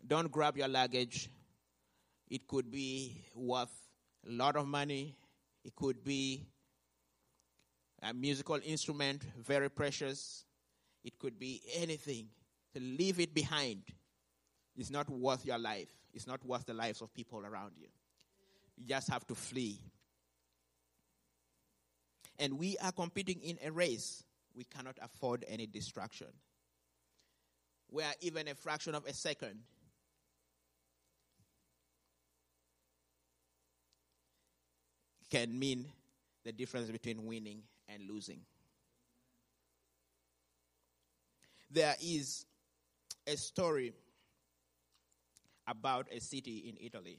Don't 0.04 0.32
grab 0.32 0.56
your 0.56 0.68
luggage. 0.68 1.30
It 2.28 2.48
could 2.48 2.70
be 2.70 3.24
worth 3.36 3.70
a 4.26 4.30
lot 4.30 4.56
of 4.56 4.66
money. 4.66 5.16
It 5.64 5.74
could 5.76 6.04
be 6.04 6.46
a 8.02 8.12
musical 8.12 8.58
instrument, 8.64 9.22
very 9.38 9.70
precious. 9.70 10.44
It 11.04 11.18
could 11.18 11.38
be 11.38 11.62
anything. 11.76 12.28
To 12.74 12.80
leave 12.80 13.20
it 13.20 13.34
behind 13.34 13.82
is 14.76 14.90
not 14.90 15.08
worth 15.08 15.44
your 15.44 15.58
life. 15.58 15.90
It's 16.14 16.26
not 16.26 16.44
worth 16.44 16.66
the 16.66 16.74
lives 16.74 17.00
of 17.00 17.12
people 17.14 17.44
around 17.44 17.72
you. 17.76 17.88
You 18.76 18.86
just 18.86 19.08
have 19.10 19.26
to 19.28 19.34
flee. 19.34 19.78
And 22.38 22.58
we 22.58 22.76
are 22.78 22.92
competing 22.92 23.40
in 23.40 23.58
a 23.64 23.70
race. 23.70 24.24
We 24.54 24.64
cannot 24.64 24.96
afford 25.02 25.44
any 25.48 25.66
distraction. 25.66 26.28
Where 27.88 28.12
even 28.20 28.48
a 28.48 28.54
fraction 28.54 28.94
of 28.94 29.04
a 29.06 29.12
second 29.12 29.60
can 35.32 35.58
mean 35.58 35.86
the 36.44 36.52
difference 36.52 36.90
between 36.90 37.24
winning 37.24 37.62
and 37.88 38.02
losing. 38.06 38.40
There 41.70 41.94
is 42.02 42.44
a 43.26 43.34
story 43.38 43.94
about 45.66 46.06
a 46.12 46.20
city 46.20 46.68
in 46.68 46.76
Italy 46.84 47.18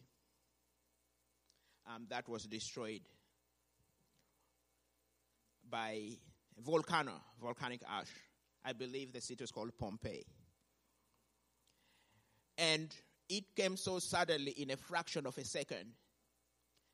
um, 1.88 2.06
that 2.10 2.30
was 2.30 2.44
destroyed 2.44 3.02
by 5.68 6.10
volcano, 6.64 7.20
volcanic 7.42 7.82
ash. 7.90 8.12
I 8.64 8.74
believe 8.74 9.12
the 9.12 9.22
city 9.22 9.44
was 9.44 9.50
called 9.50 9.72
Pompeii. 9.80 10.24
And 12.60 12.94
it 13.28 13.56
came 13.56 13.76
so 13.76 13.98
suddenly 13.98 14.52
in 14.52 14.70
a 14.70 14.78
fraction 14.78 15.26
of 15.26 15.36
a 15.40 15.44
second 15.44 15.94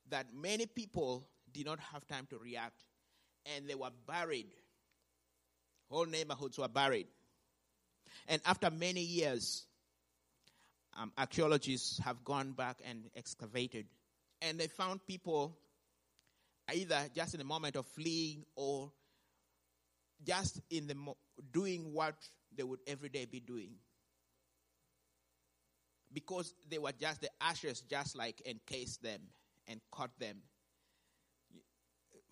that 0.10 0.28
many 0.34 0.66
people 0.66 1.28
did 1.54 1.66
not 1.66 1.80
have 1.80 2.08
time 2.08 2.28
to 2.30 2.38
react 2.38 2.84
and 3.56 3.68
they 3.68 3.76
were 3.76 3.92
buried. 4.08 4.48
Whole 5.90 6.06
neighborhoods 6.06 6.58
were 6.58 6.68
buried. 6.68 7.08
And 8.28 8.42
after 8.46 8.70
many 8.70 9.02
years, 9.02 9.66
um, 10.98 11.12
archaeologists 11.18 12.00
have 12.00 12.24
gone 12.24 12.52
back 12.52 12.82
and 12.88 13.10
excavated 13.16 13.86
and 14.42 14.60
they 14.60 14.68
found 14.68 15.06
people 15.06 15.58
either 16.74 17.08
just 17.16 17.34
in 17.34 17.40
the 17.40 17.46
moment 17.46 17.76
of 17.76 17.86
fleeing 17.86 18.44
or 18.56 18.92
just 20.26 20.62
in 20.70 20.88
the 20.88 20.96
mo- 20.96 21.18
doing 21.52 21.94
what 21.94 22.16
they 22.56 22.64
would 22.64 22.80
every 22.88 23.10
day 23.10 23.26
be 23.26 23.40
doing 23.40 23.72
because 26.14 26.54
they 26.70 26.78
were 26.78 26.92
just 27.00 27.22
the 27.22 27.30
ashes 27.42 27.82
just 27.90 28.16
like 28.18 28.42
encased 28.46 29.02
them 29.04 29.22
and 29.70 29.80
caught 29.92 30.12
them 30.20 30.38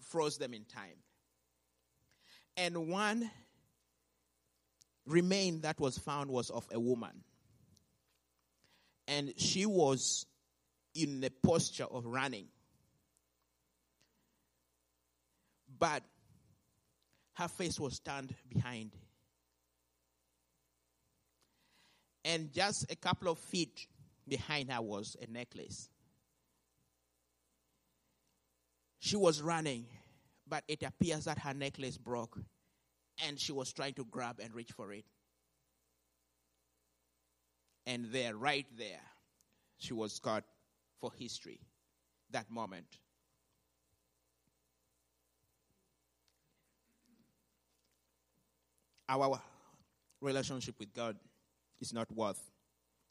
froze 0.01 0.37
them 0.37 0.53
in 0.53 0.65
time 0.65 0.97
and 2.57 2.89
one 2.89 3.29
remain 5.05 5.61
that 5.61 5.79
was 5.79 5.97
found 5.97 6.29
was 6.29 6.49
of 6.49 6.67
a 6.73 6.79
woman 6.79 7.23
and 9.07 9.33
she 9.37 9.65
was 9.65 10.25
in 10.93 11.21
the 11.21 11.29
posture 11.29 11.85
of 11.85 12.05
running. 12.05 12.47
But 15.79 16.03
her 17.33 17.47
face 17.47 17.79
was 17.79 17.99
turned 17.99 18.33
behind. 18.53 18.91
And 22.25 22.51
just 22.51 22.91
a 22.91 22.95
couple 22.95 23.31
of 23.31 23.37
feet 23.37 23.87
behind 24.27 24.71
her 24.71 24.81
was 24.81 25.15
a 25.21 25.31
necklace. 25.31 25.89
She 28.99 29.15
was 29.15 29.41
running, 29.41 29.85
but 30.47 30.63
it 30.67 30.83
appears 30.83 31.25
that 31.25 31.39
her 31.39 31.53
necklace 31.53 31.97
broke 31.97 32.37
and 33.25 33.39
she 33.39 33.51
was 33.51 33.71
trying 33.73 33.93
to 33.95 34.05
grab 34.05 34.39
and 34.41 34.53
reach 34.53 34.71
for 34.71 34.91
it. 34.91 35.05
And 37.85 38.07
there, 38.11 38.35
right 38.35 38.65
there, 38.77 39.01
she 39.77 39.93
was 39.93 40.19
caught 40.19 40.43
for 40.99 41.11
history, 41.17 41.59
that 42.31 42.49
moment. 42.49 42.97
Our 49.07 49.39
relationship 50.19 50.75
with 50.79 50.93
God 50.93 51.15
is 51.79 51.93
not 51.93 52.11
worth 52.11 52.41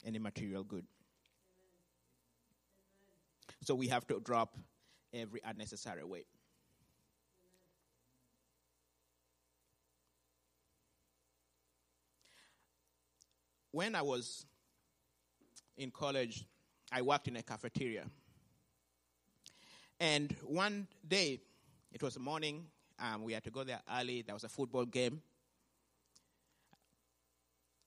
any 0.04 0.18
material 0.18 0.62
good. 0.62 0.84
So 3.62 3.74
we 3.74 3.88
have 3.88 4.06
to 4.08 4.20
drop 4.20 4.56
every 5.16 5.40
unnecessary 5.44 6.04
way. 6.04 6.24
When 13.72 13.94
I 13.94 14.02
was 14.02 14.46
in 15.76 15.90
college, 15.90 16.46
I 16.90 17.02
worked 17.02 17.28
in 17.28 17.36
a 17.36 17.42
cafeteria. 17.42 18.04
And 20.00 20.34
one 20.42 20.86
day, 21.06 21.40
it 21.92 22.02
was 22.02 22.18
morning, 22.18 22.66
um, 22.98 23.24
we 23.24 23.32
had 23.32 23.44
to 23.44 23.50
go 23.50 23.64
there 23.64 23.80
early. 23.98 24.22
There 24.22 24.34
was 24.34 24.44
a 24.44 24.48
football 24.48 24.84
game. 24.84 25.20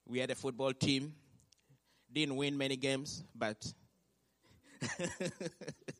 We 0.07 0.19
had 0.19 0.30
a 0.32 0.36
football 0.36 0.73
team. 0.73 1.13
Didn't 2.11 2.36
win 2.36 2.57
many 2.57 2.75
games, 2.75 3.23
but. 3.36 3.71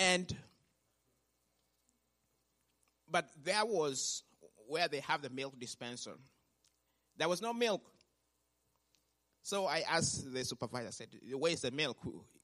and. 0.00 0.36
But 3.12 3.28
there 3.42 3.64
was 3.64 4.22
where 4.68 4.86
they 4.86 5.00
have 5.00 5.20
the 5.20 5.30
milk 5.30 5.58
dispenser. 5.58 6.12
There 7.16 7.28
was 7.28 7.42
no 7.42 7.52
milk. 7.52 7.82
So 9.42 9.66
I 9.66 9.82
asked 9.90 10.32
the 10.32 10.44
supervisor, 10.44 10.88
I 10.88 10.90
said, 10.90 11.08
Where's 11.32 11.62
the 11.62 11.72
milk? 11.72 11.98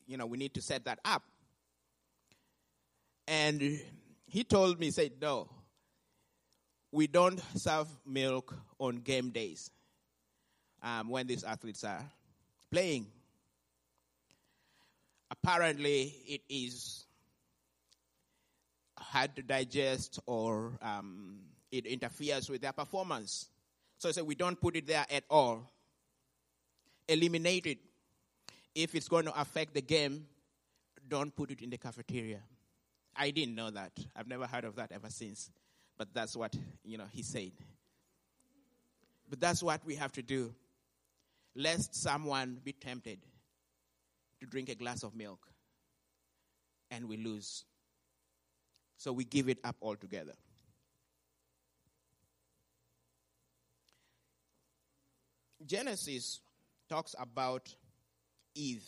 You 0.07 0.17
know, 0.17 0.27
we 0.27 0.39
need 0.39 0.55
to 0.55 0.61
set 0.61 0.85
that 0.87 0.99
up. 1.05 1.23
And 3.29 3.81
he 4.27 4.45
told 4.45 4.81
me, 4.81 4.87
he 4.87 4.93
said, 4.93 5.13
No, 5.21 5.49
we 6.91 7.07
don't 7.07 7.41
serve 7.55 7.89
milk 8.05 8.55
on 8.79 8.97
game 8.97 9.31
days 9.31 9.71
um, 10.83 11.09
when 11.09 11.27
these 11.27 11.45
athletes 11.45 11.85
are 11.85 12.05
playing. 12.71 13.07
Apparently, 15.31 16.15
it 16.27 16.41
is 16.49 17.06
hard 19.17 19.35
to 19.37 19.43
digest 19.43 20.21
or 20.27 20.73
um, 20.83 21.39
it 21.73 21.87
interferes 21.87 22.51
with 22.51 22.61
their 22.61 22.73
performance. 22.73 23.49
So 23.97 24.11
I 24.15 24.23
We 24.23 24.35
don't 24.35 24.61
put 24.61 24.77
it 24.77 24.87
there 24.87 25.07
at 25.11 25.25
all 25.31 25.71
eliminate 27.09 27.67
it. 27.67 27.79
If 28.75 28.95
it's 28.95 29.09
going 29.09 29.25
to 29.25 29.41
affect 29.41 29.75
the 29.75 29.81
game, 29.81 30.27
don't 31.09 31.35
put 31.35 31.51
it 31.51 31.63
in 31.63 31.71
the 31.71 31.79
cafeteria. 31.79 32.41
I 33.17 33.31
didn't 33.31 33.55
know 33.55 33.71
that. 33.71 33.93
I've 34.15 34.29
never 34.29 34.47
heard 34.47 34.65
of 34.65 34.77
that 34.77 34.93
ever 34.93 35.09
since. 35.09 35.51
But 35.97 36.13
that's 36.13 36.37
what, 36.37 36.55
you 36.85 36.99
know, 36.99 37.07
he 37.11 37.23
said. 37.23 37.53
But 39.31 39.41
that's 39.41 39.63
what 39.63 39.81
we 39.87 39.95
have 39.95 40.13
to 40.13 40.23
do. 40.23 40.55
Lest 41.55 41.95
someone 41.95 42.59
be 42.63 42.73
tempted 42.73 43.19
to 44.41 44.47
drink 44.47 44.69
a 44.69 44.75
glass 44.75 45.03
of 45.03 45.17
milk 45.17 45.49
and 46.91 47.09
we 47.09 47.17
lose. 47.17 47.65
So 48.97 49.13
we 49.13 49.25
give 49.25 49.49
it 49.49 49.59
up 49.65 49.77
altogether. 49.83 50.33
Genesis 55.65 56.41
talks 56.89 57.15
about 57.19 57.75
Eve 58.55 58.85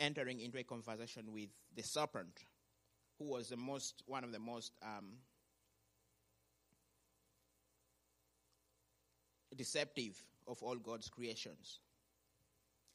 entering 0.00 0.40
into 0.40 0.58
a 0.58 0.64
conversation 0.64 1.32
with 1.32 1.50
the 1.74 1.82
serpent, 1.82 2.40
who 3.18 3.26
was 3.26 3.48
the 3.48 3.56
most 3.56 4.02
one 4.06 4.24
of 4.24 4.32
the 4.32 4.38
most 4.38 4.72
um, 4.82 5.12
deceptive 9.56 10.22
of 10.46 10.62
all 10.62 10.76
God's 10.76 11.08
creations. 11.08 11.80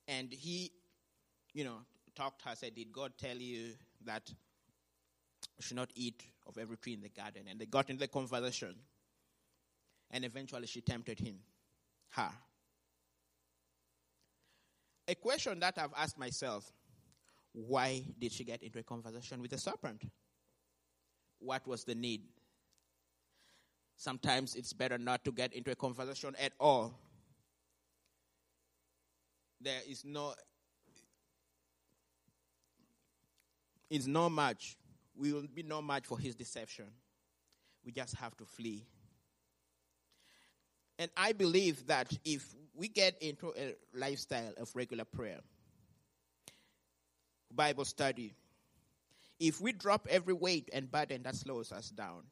And 0.07 0.31
he, 0.31 0.71
you 1.53 1.63
know, 1.63 1.77
talked 2.15 2.41
her, 2.43 2.55
said, 2.55 2.75
Did 2.75 2.91
God 2.91 3.13
tell 3.17 3.37
you 3.37 3.73
that 4.05 4.31
should 5.61 5.77
not 5.77 5.89
eat 5.95 6.23
of 6.47 6.57
every 6.57 6.77
tree 6.77 6.93
in 6.93 7.01
the 7.01 7.09
garden? 7.09 7.43
And 7.49 7.59
they 7.59 7.65
got 7.65 7.89
into 7.89 8.01
the 8.01 8.07
conversation. 8.07 8.75
And 10.11 10.25
eventually 10.25 10.67
she 10.67 10.81
tempted 10.81 11.19
him, 11.19 11.39
her. 12.09 12.31
A 15.07 15.15
question 15.15 15.59
that 15.59 15.77
I've 15.77 15.93
asked 15.97 16.17
myself 16.17 16.71
why 17.53 18.03
did 18.17 18.31
she 18.31 18.43
get 18.43 18.63
into 18.63 18.79
a 18.79 18.83
conversation 18.83 19.41
with 19.41 19.51
the 19.51 19.57
serpent? 19.57 20.03
What 21.39 21.67
was 21.67 21.83
the 21.83 21.95
need? 21.95 22.21
Sometimes 23.97 24.55
it's 24.55 24.73
better 24.73 24.97
not 24.97 25.25
to 25.25 25.31
get 25.31 25.53
into 25.53 25.71
a 25.71 25.75
conversation 25.75 26.35
at 26.39 26.53
all. 26.59 26.97
There 29.59 29.81
is 29.87 30.03
no 30.05 30.33
it's 33.89 34.07
no 34.07 34.29
match. 34.29 34.77
We 35.21 35.33
will 35.33 35.45
be 35.53 35.61
no 35.61 35.83
match 35.83 36.07
for 36.07 36.17
his 36.17 36.33
deception. 36.33 36.85
We 37.85 37.91
just 37.91 38.15
have 38.15 38.35
to 38.37 38.45
flee. 38.45 38.87
And 40.97 41.11
I 41.15 41.33
believe 41.33 41.85
that 41.85 42.11
if 42.25 42.43
we 42.73 42.87
get 42.87 43.21
into 43.21 43.53
a 43.55 43.75
lifestyle 43.93 44.51
of 44.57 44.75
regular 44.75 45.05
prayer, 45.05 45.37
Bible 47.53 47.85
study, 47.85 48.33
if 49.39 49.61
we 49.61 49.73
drop 49.73 50.07
every 50.09 50.33
weight 50.33 50.71
and 50.73 50.91
burden 50.91 51.21
that 51.21 51.35
slows 51.35 51.71
us 51.71 51.89
down, 51.89 52.23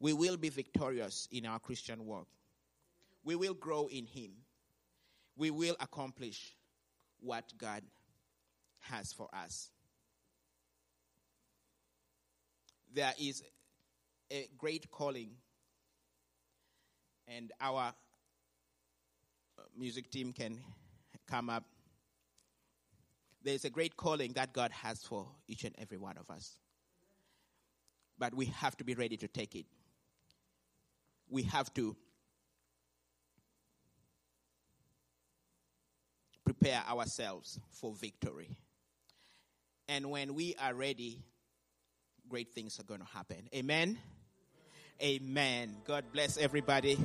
we 0.00 0.14
will 0.14 0.38
be 0.38 0.48
victorious 0.48 1.28
in 1.30 1.44
our 1.44 1.58
Christian 1.58 2.06
walk. 2.06 2.28
We 3.22 3.36
will 3.36 3.54
grow 3.54 3.86
in 3.88 4.06
Him. 4.06 4.30
We 5.36 5.50
will 5.50 5.76
accomplish 5.78 6.56
what 7.20 7.52
God 7.58 7.82
has 8.80 9.12
for 9.12 9.28
us. 9.34 9.68
There 12.94 13.12
is 13.18 13.42
a 14.30 14.48
great 14.56 14.90
calling, 14.90 15.30
and 17.28 17.52
our 17.60 17.92
uh, 19.58 19.62
music 19.76 20.10
team 20.10 20.32
can 20.32 20.60
come 21.28 21.50
up. 21.50 21.64
There's 23.42 23.64
a 23.64 23.70
great 23.70 23.96
calling 23.96 24.32
that 24.34 24.52
God 24.54 24.70
has 24.70 25.02
for 25.02 25.26
each 25.48 25.64
and 25.64 25.74
every 25.76 25.98
one 25.98 26.16
of 26.16 26.30
us. 26.30 26.56
But 28.16 28.34
we 28.34 28.46
have 28.46 28.76
to 28.78 28.84
be 28.84 28.94
ready 28.94 29.16
to 29.18 29.28
take 29.28 29.54
it 29.54 29.66
we 31.28 31.42
have 31.42 31.72
to 31.74 31.96
prepare 36.44 36.82
ourselves 36.88 37.58
for 37.70 37.92
victory. 37.92 38.56
And 39.88 40.10
when 40.10 40.34
we 40.34 40.54
are 40.62 40.74
ready, 40.74 41.24
great 42.34 42.52
things 42.52 42.80
are 42.80 42.82
going 42.82 42.98
to 42.98 43.06
happen. 43.06 43.48
Amen. 43.54 43.96
Amen. 45.00 45.76
God 45.86 46.02
bless 46.12 46.36
everybody. 46.36 46.98